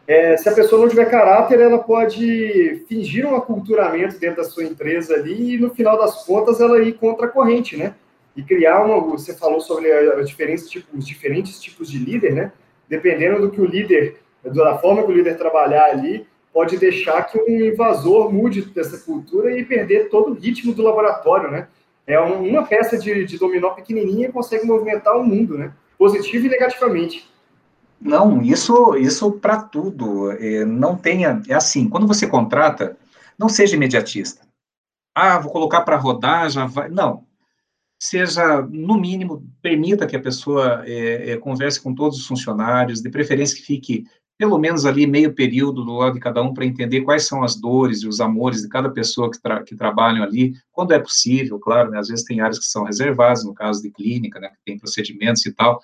é, 0.08 0.36
se 0.36 0.48
a 0.48 0.52
pessoa 0.52 0.80
não 0.80 0.88
tiver 0.88 1.10
caráter, 1.10 1.60
ela 1.60 1.78
pode 1.78 2.84
fingir 2.88 3.26
um 3.26 3.34
aculturamento 3.34 4.18
dentro 4.18 4.36
da 4.36 4.44
sua 4.44 4.64
empresa 4.64 5.14
ali 5.14 5.54
e, 5.54 5.58
no 5.58 5.70
final 5.70 5.98
das 5.98 6.24
contas, 6.24 6.60
ela 6.60 6.80
ir 6.80 6.94
contra 6.94 7.26
a 7.26 7.28
corrente, 7.28 7.76
né? 7.76 7.94
E 8.36 8.42
criar 8.42 8.84
uma... 8.84 9.00
Você 9.00 9.34
falou 9.34 9.60
sobre 9.60 9.92
os 10.20 10.28
diferentes 10.28 10.68
tipos, 10.68 10.88
os 10.96 11.06
diferentes 11.06 11.60
tipos 11.60 11.90
de 11.90 11.98
líder, 11.98 12.34
né? 12.34 12.52
Dependendo 12.88 13.40
do 13.40 13.50
que 13.50 13.60
o 13.60 13.64
líder, 13.64 14.20
da 14.44 14.78
forma 14.78 15.02
que 15.02 15.10
o 15.10 15.14
líder 15.14 15.36
trabalhar 15.36 15.86
ali, 15.86 16.26
pode 16.52 16.78
deixar 16.78 17.22
que 17.24 17.38
um 17.38 17.60
invasor 17.60 18.32
mude 18.32 18.72
essa 18.76 18.96
cultura 18.98 19.58
e 19.58 19.64
perder 19.64 20.08
todo 20.08 20.30
o 20.30 20.34
ritmo 20.34 20.72
do 20.72 20.82
laboratório, 20.82 21.50
né? 21.50 21.68
É 22.06 22.20
uma 22.20 22.64
peça 22.64 22.96
de, 22.96 23.24
de 23.24 23.38
dominó 23.38 23.70
pequenininha 23.70 24.30
consegue 24.30 24.64
movimentar 24.64 25.16
o 25.16 25.24
mundo, 25.24 25.58
né? 25.58 25.72
Positivo 25.98 26.46
e 26.46 26.48
negativamente. 26.48 27.28
Não, 28.00 28.42
isso, 28.42 28.96
isso 28.96 29.32
para 29.32 29.62
tudo. 29.62 30.30
É, 30.32 30.64
não 30.64 30.96
tenha. 30.96 31.42
É 31.48 31.54
assim, 31.54 31.88
quando 31.88 32.06
você 32.06 32.26
contrata, 32.26 32.96
não 33.38 33.48
seja 33.48 33.74
imediatista. 33.74 34.46
Ah, 35.14 35.38
vou 35.38 35.50
colocar 35.50 35.80
para 35.80 35.96
rodar, 35.96 36.50
já 36.50 36.66
vai. 36.66 36.88
Não. 36.88 37.24
Seja, 37.98 38.60
no 38.60 39.00
mínimo, 39.00 39.42
permita 39.62 40.06
que 40.06 40.14
a 40.14 40.20
pessoa 40.20 40.82
é, 40.86 41.30
é, 41.30 41.36
converse 41.38 41.80
com 41.80 41.94
todos 41.94 42.18
os 42.18 42.26
funcionários, 42.26 43.00
de 43.00 43.08
preferência 43.08 43.56
que 43.56 43.62
fique 43.62 44.04
pelo 44.38 44.58
menos 44.58 44.84
ali 44.84 45.06
meio 45.06 45.34
período 45.34 45.82
do 45.82 45.94
lado 45.94 46.14
de 46.14 46.20
cada 46.20 46.42
um 46.42 46.52
para 46.52 46.66
entender 46.66 47.00
quais 47.02 47.26
são 47.26 47.42
as 47.42 47.56
dores 47.56 48.02
e 48.02 48.08
os 48.08 48.20
amores 48.20 48.62
de 48.62 48.68
cada 48.68 48.90
pessoa 48.90 49.30
que, 49.30 49.40
tra 49.40 49.62
que 49.62 49.74
trabalham 49.74 50.22
ali, 50.22 50.54
quando 50.70 50.92
é 50.92 50.98
possível, 50.98 51.58
claro, 51.58 51.90
né, 51.90 51.98
às 51.98 52.08
vezes 52.08 52.24
tem 52.24 52.40
áreas 52.40 52.58
que 52.58 52.66
são 52.66 52.84
reservadas, 52.84 53.44
no 53.44 53.54
caso 53.54 53.80
de 53.80 53.90
clínica, 53.90 54.38
né, 54.38 54.48
que 54.48 54.64
tem 54.64 54.78
procedimentos 54.78 55.44
e 55.46 55.52
tal, 55.52 55.80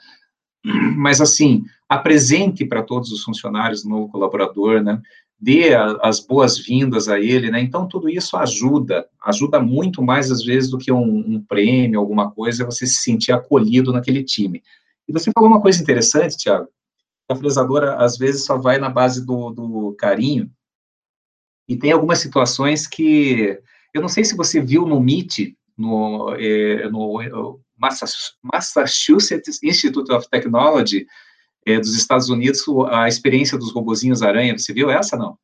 mas 0.96 1.20
assim, 1.20 1.64
apresente 1.88 2.64
para 2.64 2.82
todos 2.82 3.10
os 3.10 3.22
funcionários 3.22 3.84
o 3.84 3.88
novo 3.88 4.08
colaborador, 4.08 4.82
né, 4.82 5.00
dê 5.40 5.74
a, 5.74 5.98
as 6.02 6.20
boas-vindas 6.20 7.08
a 7.08 7.18
ele, 7.18 7.50
né, 7.50 7.58
então 7.58 7.88
tudo 7.88 8.06
isso 8.10 8.36
ajuda, 8.36 9.06
ajuda 9.24 9.60
muito 9.60 10.02
mais 10.02 10.30
às 10.30 10.44
vezes 10.44 10.70
do 10.70 10.78
que 10.78 10.92
um, 10.92 11.18
um 11.26 11.42
prêmio, 11.42 11.98
alguma 11.98 12.30
coisa, 12.30 12.66
você 12.66 12.86
se 12.86 12.96
sentir 12.96 13.32
acolhido 13.32 13.92
naquele 13.92 14.22
time. 14.22 14.62
E 15.08 15.12
você 15.12 15.32
falou 15.32 15.48
uma 15.48 15.60
coisa 15.60 15.82
interessante, 15.82 16.36
Tiago, 16.36 16.68
a 17.28 17.36
fresadora, 17.36 17.96
às 17.96 18.16
vezes, 18.16 18.44
só 18.44 18.58
vai 18.58 18.78
na 18.78 18.90
base 18.90 19.24
do, 19.24 19.50
do 19.50 19.94
carinho, 19.98 20.50
e 21.68 21.76
tem 21.76 21.92
algumas 21.92 22.18
situações 22.18 22.86
que, 22.86 23.58
eu 23.94 24.00
não 24.00 24.08
sei 24.08 24.24
se 24.24 24.36
você 24.36 24.60
viu 24.60 24.86
no 24.86 24.98
MIT, 24.98 25.56
no, 25.76 26.34
é, 26.38 26.88
no 26.90 27.60
Massachusetts 28.42 29.62
Institute 29.62 30.12
of 30.12 30.28
Technology, 30.28 31.06
é, 31.64 31.78
dos 31.78 31.96
Estados 31.96 32.28
Unidos, 32.28 32.64
a 32.90 33.08
experiência 33.08 33.56
dos 33.56 33.72
robozinhos 33.72 34.22
aranha, 34.22 34.58
você 34.58 34.72
viu 34.72 34.90
essa, 34.90 35.16
não? 35.16 35.38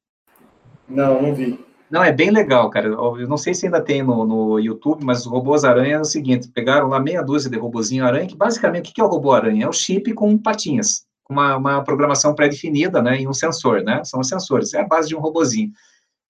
Não, 0.88 1.22
não 1.22 1.34
vi. 1.34 1.58
Não, 1.90 2.04
é 2.04 2.12
bem 2.12 2.30
legal, 2.30 2.68
cara. 2.68 2.88
Eu 2.88 3.26
não 3.26 3.38
sei 3.38 3.54
se 3.54 3.64
ainda 3.64 3.80
tem 3.80 4.02
no, 4.02 4.26
no 4.26 4.58
YouTube, 4.58 5.04
mas 5.04 5.20
os 5.20 5.26
robôs 5.26 5.64
aranha 5.64 5.96
é 5.96 6.00
o 6.00 6.04
seguinte: 6.04 6.48
pegaram 6.48 6.88
lá 6.88 7.00
meia 7.00 7.22
dúzia 7.22 7.50
de 7.50 7.56
robozinho 7.56 8.04
aranha, 8.04 8.26
que 8.26 8.36
basicamente 8.36 8.90
o 8.90 8.94
que 8.94 9.00
é 9.00 9.04
o 9.04 9.08
robô 9.08 9.32
aranha? 9.32 9.64
É 9.64 9.68
o 9.68 9.72
chip 9.72 10.12
com 10.12 10.36
patinhas 10.36 11.07
uma, 11.28 11.56
uma 11.56 11.84
programação 11.84 12.34
pré-definida, 12.34 13.02
né, 13.02 13.16
em 13.16 13.28
um 13.28 13.34
sensor, 13.34 13.82
né, 13.82 14.02
são 14.04 14.20
os 14.20 14.28
sensores, 14.28 14.72
é 14.74 14.80
a 14.80 14.86
base 14.86 15.08
de 15.08 15.16
um 15.16 15.20
robozinho. 15.20 15.72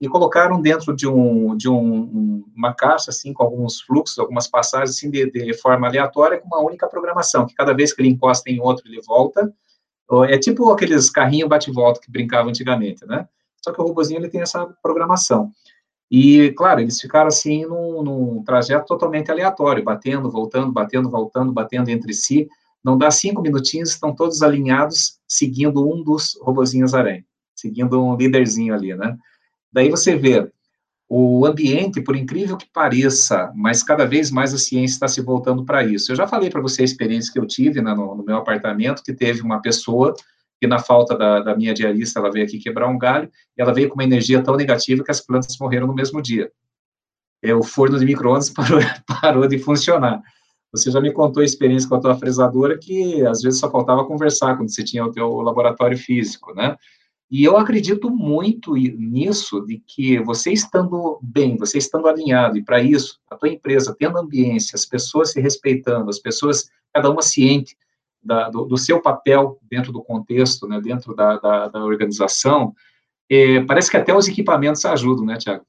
E 0.00 0.08
colocaram 0.08 0.60
dentro 0.60 0.94
de, 0.94 1.08
um, 1.08 1.56
de 1.56 1.68
um, 1.68 2.44
uma 2.54 2.72
caixa, 2.72 3.10
assim, 3.10 3.32
com 3.32 3.42
alguns 3.42 3.80
fluxos, 3.80 4.18
algumas 4.18 4.46
passagens, 4.46 4.96
assim, 4.96 5.10
de, 5.10 5.28
de 5.28 5.54
forma 5.54 5.88
aleatória, 5.88 6.38
com 6.38 6.46
uma 6.46 6.60
única 6.60 6.86
programação, 6.86 7.46
que 7.46 7.54
cada 7.54 7.72
vez 7.74 7.92
que 7.92 8.00
ele 8.00 8.08
encosta 8.08 8.48
em 8.48 8.60
outro, 8.60 8.86
ele 8.86 9.00
volta. 9.02 9.52
É 10.28 10.38
tipo 10.38 10.70
aqueles 10.70 11.10
carrinhos 11.10 11.48
bate-volta 11.48 12.00
que 12.00 12.12
brincavam 12.12 12.50
antigamente, 12.50 13.04
né? 13.06 13.28
Só 13.62 13.72
que 13.72 13.80
o 13.80 13.84
robozinho, 13.84 14.20
ele 14.20 14.28
tem 14.28 14.40
essa 14.40 14.66
programação. 14.80 15.50
E, 16.10 16.52
claro, 16.52 16.80
eles 16.80 17.00
ficaram 17.00 17.26
assim 17.26 17.66
num, 17.66 18.02
num, 18.02 18.42
trajeto 18.44 18.86
totalmente 18.86 19.30
aleatório, 19.30 19.84
batendo, 19.84 20.30
voltando, 20.30 20.72
batendo, 20.72 21.10
voltando, 21.10 21.52
batendo 21.52 21.90
entre 21.90 22.14
si. 22.14 22.48
Não 22.88 22.96
dá 22.96 23.10
cinco 23.10 23.42
minutinhos, 23.42 23.90
estão 23.90 24.14
todos 24.14 24.40
alinhados, 24.40 25.18
seguindo 25.28 25.86
um 25.86 26.02
dos 26.02 26.38
robozinhos 26.40 26.94
aranha, 26.94 27.22
seguindo 27.54 28.02
um 28.02 28.16
líderzinho 28.16 28.72
ali, 28.72 28.94
né? 28.96 29.14
Daí 29.70 29.90
você 29.90 30.16
vê 30.16 30.50
o 31.06 31.44
ambiente, 31.44 32.00
por 32.00 32.16
incrível 32.16 32.56
que 32.56 32.64
pareça, 32.72 33.52
mas 33.54 33.82
cada 33.82 34.06
vez 34.06 34.30
mais 34.30 34.54
a 34.54 34.58
ciência 34.58 34.94
está 34.94 35.06
se 35.06 35.20
voltando 35.20 35.66
para 35.66 35.84
isso. 35.84 36.10
Eu 36.10 36.16
já 36.16 36.26
falei 36.26 36.48
para 36.48 36.62
você 36.62 36.80
a 36.80 36.84
experiência 36.86 37.30
que 37.30 37.38
eu 37.38 37.46
tive 37.46 37.82
né, 37.82 37.92
no, 37.92 38.14
no, 38.14 38.24
meu 38.24 38.38
apartamento, 38.38 39.02
que 39.02 39.12
teve 39.12 39.42
uma 39.42 39.60
pessoa 39.60 40.14
que, 40.58 40.66
na 40.66 40.78
falta 40.78 41.14
da, 41.14 41.40
da, 41.40 41.54
minha 41.54 41.74
diarista, 41.74 42.18
ela 42.18 42.32
veio 42.32 42.46
aqui 42.46 42.58
quebrar 42.58 42.88
um 42.88 42.96
galho, 42.96 43.30
e 43.54 43.60
ela 43.60 43.74
veio 43.74 43.90
com 43.90 43.96
uma 43.96 44.04
energia 44.04 44.42
tão 44.42 44.56
negativa 44.56 45.04
que 45.04 45.10
as 45.10 45.20
plantas 45.20 45.58
morreram 45.58 45.86
no 45.86 45.94
mesmo 45.94 46.22
dia. 46.22 46.50
E 47.42 47.52
o 47.52 47.62
forno 47.62 47.98
de 47.98 48.06
micro-ondas 48.06 48.48
parou, 48.48 48.80
parou 49.06 49.46
de 49.46 49.58
funcionar. 49.58 50.22
Você 50.72 50.90
já 50.90 51.00
me 51.00 51.12
contou 51.12 51.40
a 51.40 51.44
experiência 51.44 51.88
com 51.88 51.94
a 51.94 52.00
tua 52.00 52.16
fresadora 52.16 52.78
que 52.78 53.24
às 53.26 53.40
vezes 53.40 53.58
só 53.58 53.70
faltava 53.70 54.04
conversar 54.04 54.56
quando 54.56 54.70
você 54.70 54.84
tinha 54.84 55.04
o 55.04 55.10
teu 55.10 55.40
laboratório 55.40 55.96
físico, 55.96 56.54
né? 56.54 56.76
E 57.30 57.44
eu 57.44 57.58
acredito 57.58 58.10
muito 58.10 58.74
nisso, 58.74 59.60
de 59.66 59.82
que 59.86 60.18
você 60.20 60.50
estando 60.50 61.18
bem, 61.22 61.58
você 61.58 61.76
estando 61.76 62.08
alinhado, 62.08 62.56
e 62.56 62.64
para 62.64 62.80
isso, 62.80 63.20
a 63.30 63.36
tua 63.36 63.50
empresa 63.50 63.94
tendo 63.98 64.18
ambiência, 64.18 64.74
as 64.74 64.86
pessoas 64.86 65.32
se 65.32 65.40
respeitando, 65.40 66.08
as 66.08 66.18
pessoas, 66.18 66.70
cada 66.92 67.10
uma 67.10 67.20
ciente 67.20 67.76
da, 68.22 68.48
do, 68.48 68.64
do, 68.64 68.78
seu 68.78 69.02
papel 69.02 69.58
dentro 69.70 69.92
do 69.92 70.02
contexto, 70.02 70.66
né, 70.66 70.80
dentro 70.80 71.14
da, 71.14 71.36
da, 71.36 71.68
da 71.68 71.84
organização, 71.84 72.74
é, 73.30 73.60
parece 73.64 73.90
que 73.90 73.98
até 73.98 74.14
os 74.14 74.26
equipamentos 74.26 74.82
ajudam, 74.86 75.26
né, 75.26 75.36
Tiago? 75.36 75.66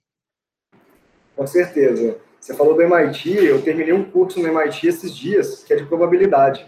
Com 1.36 1.46
certeza. 1.46 2.18
Você 2.50 2.56
falou 2.56 2.74
do 2.74 2.82
MIT, 2.82 3.46
eu 3.46 3.62
terminei 3.62 3.94
um 3.94 4.04
curso 4.04 4.40
no 4.40 4.48
MIT 4.48 4.88
esses 4.88 5.16
dias, 5.16 5.64
que 5.64 5.72
é 5.72 5.76
de 5.76 5.86
probabilidade. 5.86 6.66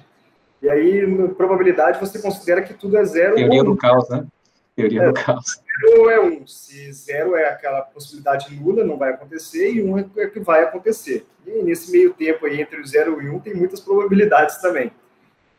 E 0.62 0.70
aí, 0.70 1.08
na 1.08 1.30
probabilidade, 1.30 2.00
você 2.00 2.20
considera 2.20 2.62
que 2.62 2.72
tudo 2.72 2.98
é 2.98 3.04
zero. 3.04 3.34
Teoria 3.34 3.63
do 3.63 3.76
caos, 3.76 4.08
né? 4.08 4.28
Teoria 4.76 5.02
é, 5.02 5.08
do 5.08 5.13
caos. 5.13 5.60
Zero 5.82 6.10
é 6.12 6.22
um. 6.22 6.46
Se 6.46 6.94
zero 6.94 7.36
é 7.36 7.50
aquela 7.50 7.82
possibilidade 7.82 8.54
nula, 8.54 8.84
não 8.84 8.96
vai 8.96 9.10
acontecer, 9.10 9.74
e 9.74 9.82
um 9.82 9.98
é 9.98 10.28
que 10.28 10.39
vai 10.39 10.62
acontecer. 10.62 11.26
E 11.48 11.63
nesse 11.63 11.91
meio 11.91 12.13
tempo 12.13 12.46
aí, 12.46 12.62
entre 12.62 12.80
o 12.80 12.86
zero 12.86 13.20
e 13.20 13.28
um, 13.28 13.39
tem 13.39 13.56
muitas 13.56 13.80
probabilidades 13.80 14.58
também. 14.58 14.91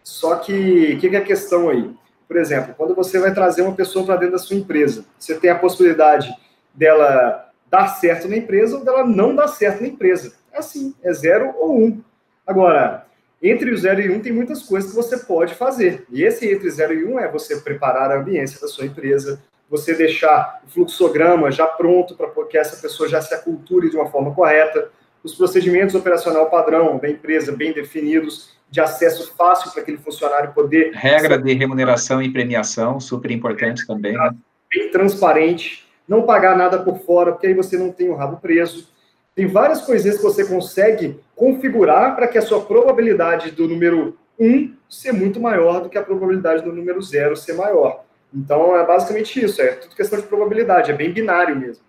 Só 0.04 0.36
que, 0.36 0.94
o 0.94 1.00
que 1.00 1.08
é 1.08 1.18
a 1.18 1.24
questão 1.24 1.68
aí? 1.68 1.92
Por 2.28 2.36
exemplo, 2.36 2.76
quando 2.78 2.94
você 2.94 3.18
vai 3.18 3.34
trazer 3.34 3.62
uma 3.62 3.74
pessoa 3.74 4.06
para 4.06 4.14
dentro 4.14 4.34
da 4.34 4.38
sua 4.38 4.56
empresa, 4.56 5.04
você 5.18 5.34
tem 5.34 5.50
a 5.50 5.58
possibilidade 5.58 6.32
dela 6.72 7.51
dar 7.72 7.88
certo 7.88 8.28
na 8.28 8.36
empresa 8.36 8.76
ou 8.76 8.84
dela 8.84 9.06
não 9.06 9.34
dar 9.34 9.48
certo 9.48 9.80
na 9.80 9.88
empresa. 9.88 10.34
É 10.52 10.58
assim, 10.58 10.94
é 11.02 11.10
zero 11.14 11.54
ou 11.58 11.80
um. 11.80 12.02
Agora, 12.46 13.06
entre 13.42 13.70
o 13.70 13.78
zero 13.78 14.02
e 14.02 14.10
um 14.10 14.20
tem 14.20 14.30
muitas 14.30 14.62
coisas 14.62 14.90
que 14.90 14.96
você 14.96 15.16
pode 15.16 15.54
fazer. 15.54 16.04
E 16.10 16.22
esse 16.22 16.52
entre 16.52 16.70
zero 16.70 16.92
e 16.92 17.02
um 17.02 17.18
é 17.18 17.26
você 17.26 17.56
preparar 17.56 18.10
a 18.10 18.20
ambiência 18.20 18.60
da 18.60 18.68
sua 18.68 18.84
empresa, 18.84 19.42
você 19.70 19.94
deixar 19.94 20.60
o 20.66 20.70
fluxograma 20.70 21.50
já 21.50 21.66
pronto 21.66 22.14
para 22.14 22.28
que 22.44 22.58
essa 22.58 22.76
pessoa 22.76 23.08
já 23.08 23.22
se 23.22 23.32
aculture 23.32 23.88
de 23.88 23.96
uma 23.96 24.10
forma 24.10 24.34
correta, 24.34 24.90
os 25.24 25.34
procedimentos 25.34 25.94
operacional 25.94 26.50
padrão 26.50 26.98
da 26.98 27.08
empresa 27.08 27.52
bem 27.52 27.72
definidos, 27.72 28.52
de 28.70 28.82
acesso 28.82 29.34
fácil 29.34 29.72
para 29.72 29.80
aquele 29.80 29.96
funcionário 29.96 30.52
poder. 30.52 30.92
Regra 30.92 31.38
de 31.38 31.54
remuneração 31.54 32.20
e 32.20 32.30
premiação, 32.30 33.00
super 33.00 33.30
importante 33.30 33.86
também. 33.86 34.12
Né? 34.12 34.30
Bem 34.70 34.90
transparente 34.90 35.90
não 36.12 36.26
pagar 36.26 36.54
nada 36.54 36.78
por 36.78 36.98
fora, 36.98 37.32
porque 37.32 37.46
aí 37.46 37.54
você 37.54 37.78
não 37.78 37.90
tem 37.90 38.10
o 38.10 38.14
rabo 38.14 38.36
preso. 38.36 38.86
Tem 39.34 39.46
várias 39.46 39.80
coisinhas 39.80 40.18
que 40.18 40.22
você 40.22 40.44
consegue 40.44 41.18
configurar 41.34 42.14
para 42.14 42.28
que 42.28 42.36
a 42.36 42.42
sua 42.42 42.60
probabilidade 42.60 43.50
do 43.50 43.66
número 43.66 44.18
1 44.38 44.74
ser 44.90 45.12
muito 45.12 45.40
maior 45.40 45.80
do 45.80 45.88
que 45.88 45.96
a 45.96 46.02
probabilidade 46.02 46.62
do 46.62 46.72
número 46.72 47.00
0 47.00 47.34
ser 47.34 47.54
maior. 47.54 48.04
Então, 48.32 48.76
é 48.76 48.86
basicamente 48.86 49.42
isso, 49.42 49.62
é 49.62 49.68
tudo 49.68 49.96
questão 49.96 50.20
de 50.20 50.26
probabilidade, 50.26 50.90
é 50.90 50.94
bem 50.94 51.10
binário 51.10 51.58
mesmo. 51.58 51.82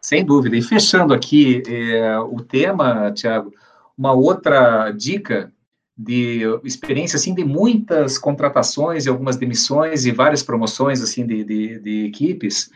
Sem 0.00 0.24
dúvida. 0.24 0.56
E 0.56 0.62
fechando 0.62 1.14
aqui 1.14 1.62
é, 1.68 2.18
o 2.18 2.42
tema, 2.42 3.12
Tiago, 3.12 3.52
uma 3.96 4.12
outra 4.12 4.90
dica 4.90 5.52
de 5.96 6.42
experiência 6.64 7.16
assim 7.16 7.32
de 7.32 7.44
muitas 7.44 8.18
contratações 8.18 9.06
e 9.06 9.08
algumas 9.08 9.36
demissões 9.36 10.04
e 10.04 10.10
várias 10.10 10.42
promoções 10.42 11.00
assim 11.00 11.24
de, 11.24 11.44
de, 11.44 11.78
de 11.78 12.06
equipes 12.06 12.70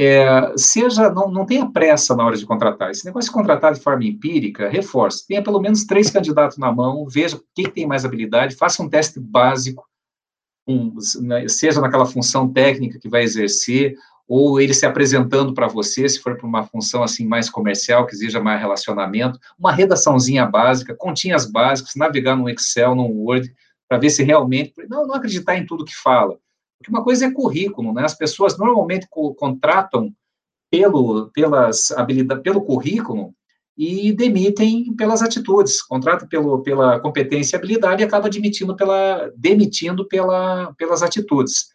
é, 0.00 0.52
seja 0.56 1.10
não, 1.10 1.28
não 1.28 1.44
tenha 1.44 1.70
pressa 1.70 2.14
na 2.14 2.24
hora 2.24 2.36
de 2.36 2.46
contratar. 2.46 2.90
Esse 2.90 3.04
negócio 3.04 3.30
de 3.30 3.34
contratar 3.34 3.74
de 3.74 3.80
forma 3.80 4.04
empírica 4.04 4.68
reforce 4.68 5.26
tenha 5.26 5.42
pelo 5.42 5.60
menos 5.60 5.84
três 5.84 6.08
candidatos 6.08 6.56
na 6.56 6.70
mão 6.70 7.06
veja 7.08 7.40
quem 7.54 7.68
tem 7.68 7.86
mais 7.86 8.04
habilidade 8.04 8.54
faça 8.54 8.82
um 8.82 8.88
teste 8.88 9.18
básico 9.18 9.84
um, 10.68 10.94
né, 11.22 11.48
seja 11.48 11.80
naquela 11.80 12.06
função 12.06 12.48
técnica 12.52 12.98
que 13.00 13.08
vai 13.08 13.22
exercer 13.22 13.96
ou 14.28 14.60
ele 14.60 14.74
se 14.74 14.84
apresentando 14.84 15.54
para 15.54 15.66
você, 15.66 16.06
se 16.06 16.20
for 16.20 16.36
para 16.36 16.46
uma 16.46 16.62
função 16.66 17.02
assim 17.02 17.26
mais 17.26 17.48
comercial, 17.48 18.06
que 18.06 18.14
exija 18.14 18.38
mais 18.38 18.60
relacionamento, 18.60 19.38
uma 19.58 19.72
redaçãozinha 19.72 20.44
básica, 20.44 20.94
continhas 20.94 21.50
básicas, 21.50 21.94
navegar 21.96 22.36
no 22.36 22.48
Excel, 22.50 22.94
no 22.94 23.06
Word, 23.06 23.50
para 23.88 23.96
ver 23.96 24.10
se 24.10 24.22
realmente, 24.22 24.74
não, 24.86 25.06
não 25.06 25.14
acreditar 25.14 25.56
em 25.56 25.64
tudo 25.64 25.82
que 25.82 25.96
fala, 25.96 26.38
porque 26.78 26.90
uma 26.90 27.02
coisa 27.02 27.26
é 27.26 27.32
currículo, 27.32 27.92
né? 27.92 28.04
As 28.04 28.14
pessoas 28.14 28.56
normalmente 28.56 29.06
co 29.10 29.34
contratam 29.34 30.12
pelo, 30.70 31.30
pelas 31.30 31.90
habilidades, 31.90 32.42
pelo 32.42 32.62
currículo 32.62 33.34
e 33.76 34.12
demitem 34.12 34.94
pelas 34.96 35.22
atitudes, 35.22 35.82
contratam 35.82 36.28
pelo, 36.28 36.62
pela 36.62 36.98
competência 37.00 37.56
e 37.56 37.58
habilidade 37.58 38.02
e 38.02 38.04
acaba 38.04 38.26
admitindo 38.26 38.74
pela, 38.76 39.30
demitindo 39.36 40.06
pela, 40.06 40.72
pelas 40.76 41.02
atitudes. 41.02 41.68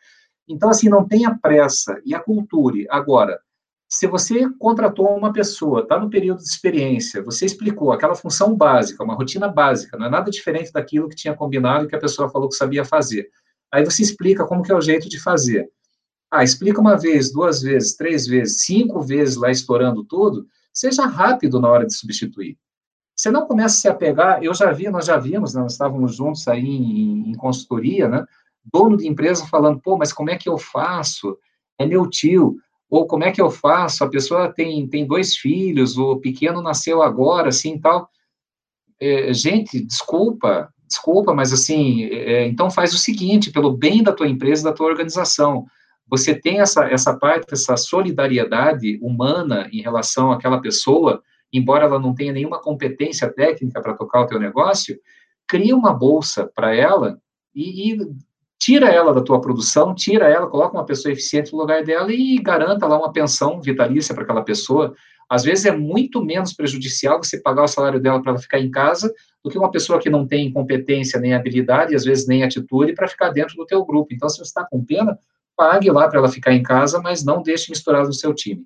Então, 0.47 0.69
assim, 0.69 0.89
não 0.89 1.07
tenha 1.07 1.37
pressa 1.41 1.99
e 2.05 2.13
aculture. 2.13 2.85
Agora, 2.89 3.39
se 3.87 4.05
você 4.07 4.49
contratou 4.59 5.15
uma 5.15 5.31
pessoa, 5.31 5.81
está 5.81 5.97
no 5.97 6.09
período 6.09 6.39
de 6.39 6.49
experiência, 6.49 7.23
você 7.23 7.45
explicou 7.45 7.91
aquela 7.91 8.15
função 8.15 8.55
básica, 8.55 9.03
uma 9.03 9.15
rotina 9.15 9.47
básica, 9.47 9.97
não 9.97 10.07
é 10.07 10.09
nada 10.09 10.29
diferente 10.29 10.73
daquilo 10.73 11.07
que 11.07 11.15
tinha 11.15 11.33
combinado 11.33 11.85
e 11.85 11.87
que 11.87 11.95
a 11.95 11.99
pessoa 11.99 12.29
falou 12.29 12.49
que 12.49 12.55
sabia 12.55 12.83
fazer. 12.83 13.29
Aí 13.73 13.83
você 13.83 14.03
explica 14.03 14.45
como 14.45 14.61
que 14.61 14.71
é 14.71 14.75
o 14.75 14.81
jeito 14.81 15.09
de 15.09 15.19
fazer. 15.19 15.67
Ah, 16.29 16.43
explica 16.43 16.79
uma 16.79 16.95
vez, 16.95 17.33
duas 17.33 17.63
vezes, 17.63 17.95
três 17.95 18.27
vezes, 18.27 18.61
cinco 18.61 19.01
vezes 19.01 19.35
lá 19.35 19.49
estourando 19.49 20.03
tudo, 20.03 20.45
seja 20.71 21.07
rápido 21.07 21.59
na 21.59 21.67
hora 21.69 21.85
de 21.85 21.95
substituir. 21.95 22.55
Você 23.15 23.31
não 23.31 23.47
começa 23.47 23.75
a 23.75 23.79
se 23.79 23.87
apegar, 23.87 24.43
eu 24.43 24.53
já 24.53 24.71
vi, 24.71 24.89
nós 24.89 25.07
já 25.07 25.17
vimos, 25.17 25.55
né, 25.55 25.61
nós 25.61 25.71
estávamos 25.71 26.15
juntos 26.15 26.47
aí 26.47 26.63
em, 26.63 27.31
em 27.31 27.33
consultoria, 27.33 28.07
né, 28.07 28.23
dono 28.63 28.95
de 28.95 29.07
empresa 29.07 29.47
falando, 29.47 29.79
pô, 29.79 29.97
mas 29.97 30.13
como 30.13 30.29
é 30.29 30.37
que 30.37 30.47
eu 30.47 30.57
faço? 30.57 31.35
É 31.79 31.85
meu 31.85 32.07
tio. 32.07 32.57
Ou 32.89 33.07
como 33.07 33.23
é 33.23 33.31
que 33.31 33.41
eu 33.41 33.49
faço? 33.49 34.03
A 34.03 34.09
pessoa 34.09 34.53
tem, 34.53 34.87
tem 34.87 35.07
dois 35.07 35.35
filhos, 35.35 35.97
o 35.97 36.17
pequeno 36.17 36.61
nasceu 36.61 37.01
agora, 37.01 37.49
assim, 37.49 37.79
tal. 37.79 38.07
É, 38.99 39.33
gente, 39.33 39.83
desculpa, 39.83 40.71
desculpa, 40.93 41.33
mas 41.33 41.51
assim, 41.51 42.05
é, 42.05 42.45
então 42.45 42.69
faz 42.69 42.93
o 42.93 42.97
seguinte, 42.97 43.51
pelo 43.51 43.71
bem 43.71 44.01
da 44.01 44.13
tua 44.13 44.27
empresa, 44.27 44.63
da 44.63 44.73
tua 44.73 44.87
organização, 44.87 45.65
você 46.07 46.35
tem 46.35 46.59
essa, 46.59 46.85
essa 46.85 47.17
parte, 47.17 47.53
essa 47.53 47.75
solidariedade 47.75 48.99
humana 49.01 49.67
em 49.71 49.81
relação 49.81 50.31
àquela 50.31 50.61
pessoa, 50.61 51.21
embora 51.51 51.85
ela 51.85 51.99
não 51.99 52.13
tenha 52.13 52.33
nenhuma 52.33 52.61
competência 52.61 53.31
técnica 53.31 53.81
para 53.81 53.93
tocar 53.93 54.21
o 54.21 54.27
teu 54.27 54.39
negócio, 54.39 54.99
cria 55.47 55.75
uma 55.75 55.93
bolsa 55.93 56.49
para 56.53 56.75
ela 56.75 57.17
e, 57.55 57.93
e, 57.93 57.97
tira 58.59 58.89
ela 58.89 59.13
da 59.13 59.21
tua 59.21 59.41
produção, 59.41 59.93
tira 59.93 60.27
ela, 60.27 60.47
coloca 60.47 60.77
uma 60.77 60.85
pessoa 60.85 61.11
eficiente 61.11 61.51
no 61.51 61.59
lugar 61.59 61.83
dela 61.83 62.11
e 62.13 62.37
garanta 62.37 62.87
lá 62.87 62.97
uma 62.97 63.11
pensão 63.11 63.59
vitalícia 63.59 64.15
para 64.15 64.23
aquela 64.23 64.41
pessoa. 64.41 64.93
Às 65.29 65.43
vezes 65.43 65.65
é 65.65 65.71
muito 65.71 66.23
menos 66.23 66.53
prejudicial 66.53 67.17
você 67.21 67.39
pagar 67.39 67.63
o 67.63 67.67
salário 67.67 67.99
dela 67.99 68.21
para 68.21 68.31
ela 68.31 68.39
ficar 68.39 68.59
em 68.59 68.69
casa 68.69 69.13
do 69.43 69.49
que 69.49 69.57
uma 69.57 69.71
pessoa 69.71 69.99
que 69.99 70.09
não 70.09 70.25
tem 70.27 70.51
competência 70.51 71.19
nem 71.19 71.33
habilidade, 71.33 71.95
às 71.95 72.05
vezes 72.05 72.27
nem 72.27 72.43
atitude, 72.43 72.93
para 72.93 73.07
ficar 73.07 73.29
dentro 73.29 73.55
do 73.55 73.65
teu 73.65 73.83
grupo. 73.85 74.13
Então, 74.13 74.29
se 74.29 74.37
você 74.37 74.43
está 74.43 74.65
com 74.69 74.83
pena, 74.83 75.17
pague 75.55 75.89
lá 75.91 76.07
para 76.07 76.19
ela 76.19 76.29
ficar 76.29 76.53
em 76.53 76.63
casa, 76.63 77.01
mas 77.01 77.23
não 77.23 77.41
deixe 77.41 77.69
misturado 77.69 78.07
no 78.07 78.13
seu 78.13 78.33
time. 78.33 78.65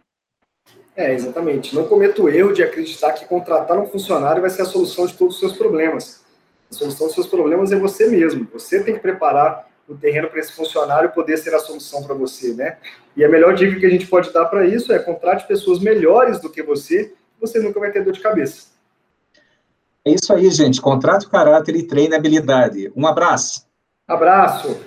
É, 0.95 1.13
exatamente. 1.13 1.75
Não 1.75 1.87
cometa 1.87 2.21
o 2.21 2.29
erro 2.29 2.53
de 2.53 2.63
acreditar 2.63 3.13
que 3.13 3.25
contratar 3.25 3.77
um 3.77 3.85
funcionário 3.85 4.41
vai 4.41 4.49
ser 4.49 4.63
a 4.63 4.65
solução 4.65 5.05
de 5.05 5.13
todos 5.13 5.35
os 5.35 5.39
seus 5.39 5.53
problemas. 5.53 6.23
A 6.71 6.73
solução 6.73 7.05
dos 7.05 7.15
seus 7.15 7.27
problemas 7.27 7.71
é 7.71 7.77
você 7.77 8.07
mesmo. 8.07 8.47
Você 8.51 8.83
tem 8.83 8.95
que 8.95 8.99
preparar 8.99 9.66
o 9.87 9.95
terreno 9.95 10.27
para 10.27 10.39
esse 10.39 10.51
funcionário 10.51 11.11
poder 11.11 11.37
ser 11.37 11.53
a 11.55 11.59
solução 11.59 12.03
para 12.03 12.13
você, 12.13 12.53
né? 12.53 12.77
E 13.15 13.23
a 13.23 13.29
melhor 13.29 13.55
dica 13.55 13.79
que 13.79 13.85
a 13.85 13.89
gente 13.89 14.07
pode 14.07 14.31
dar 14.33 14.45
para 14.45 14.65
isso 14.65 14.91
é 14.91 14.99
contrate 14.99 15.47
pessoas 15.47 15.79
melhores 15.79 16.41
do 16.41 16.49
que 16.49 16.61
você, 16.61 17.13
você 17.39 17.59
nunca 17.59 17.79
vai 17.79 17.91
ter 17.91 18.03
dor 18.03 18.13
de 18.13 18.19
cabeça. 18.19 18.67
É 20.05 20.11
isso 20.11 20.31
aí, 20.33 20.49
gente. 20.49 20.81
Contrate 20.81 21.25
o 21.25 21.29
caráter 21.29 21.75
e 21.75 21.83
treine 21.83 22.13
a 22.13 22.17
habilidade. 22.17 22.91
Um 22.95 23.05
abraço. 23.05 23.65
Abraço. 24.07 24.77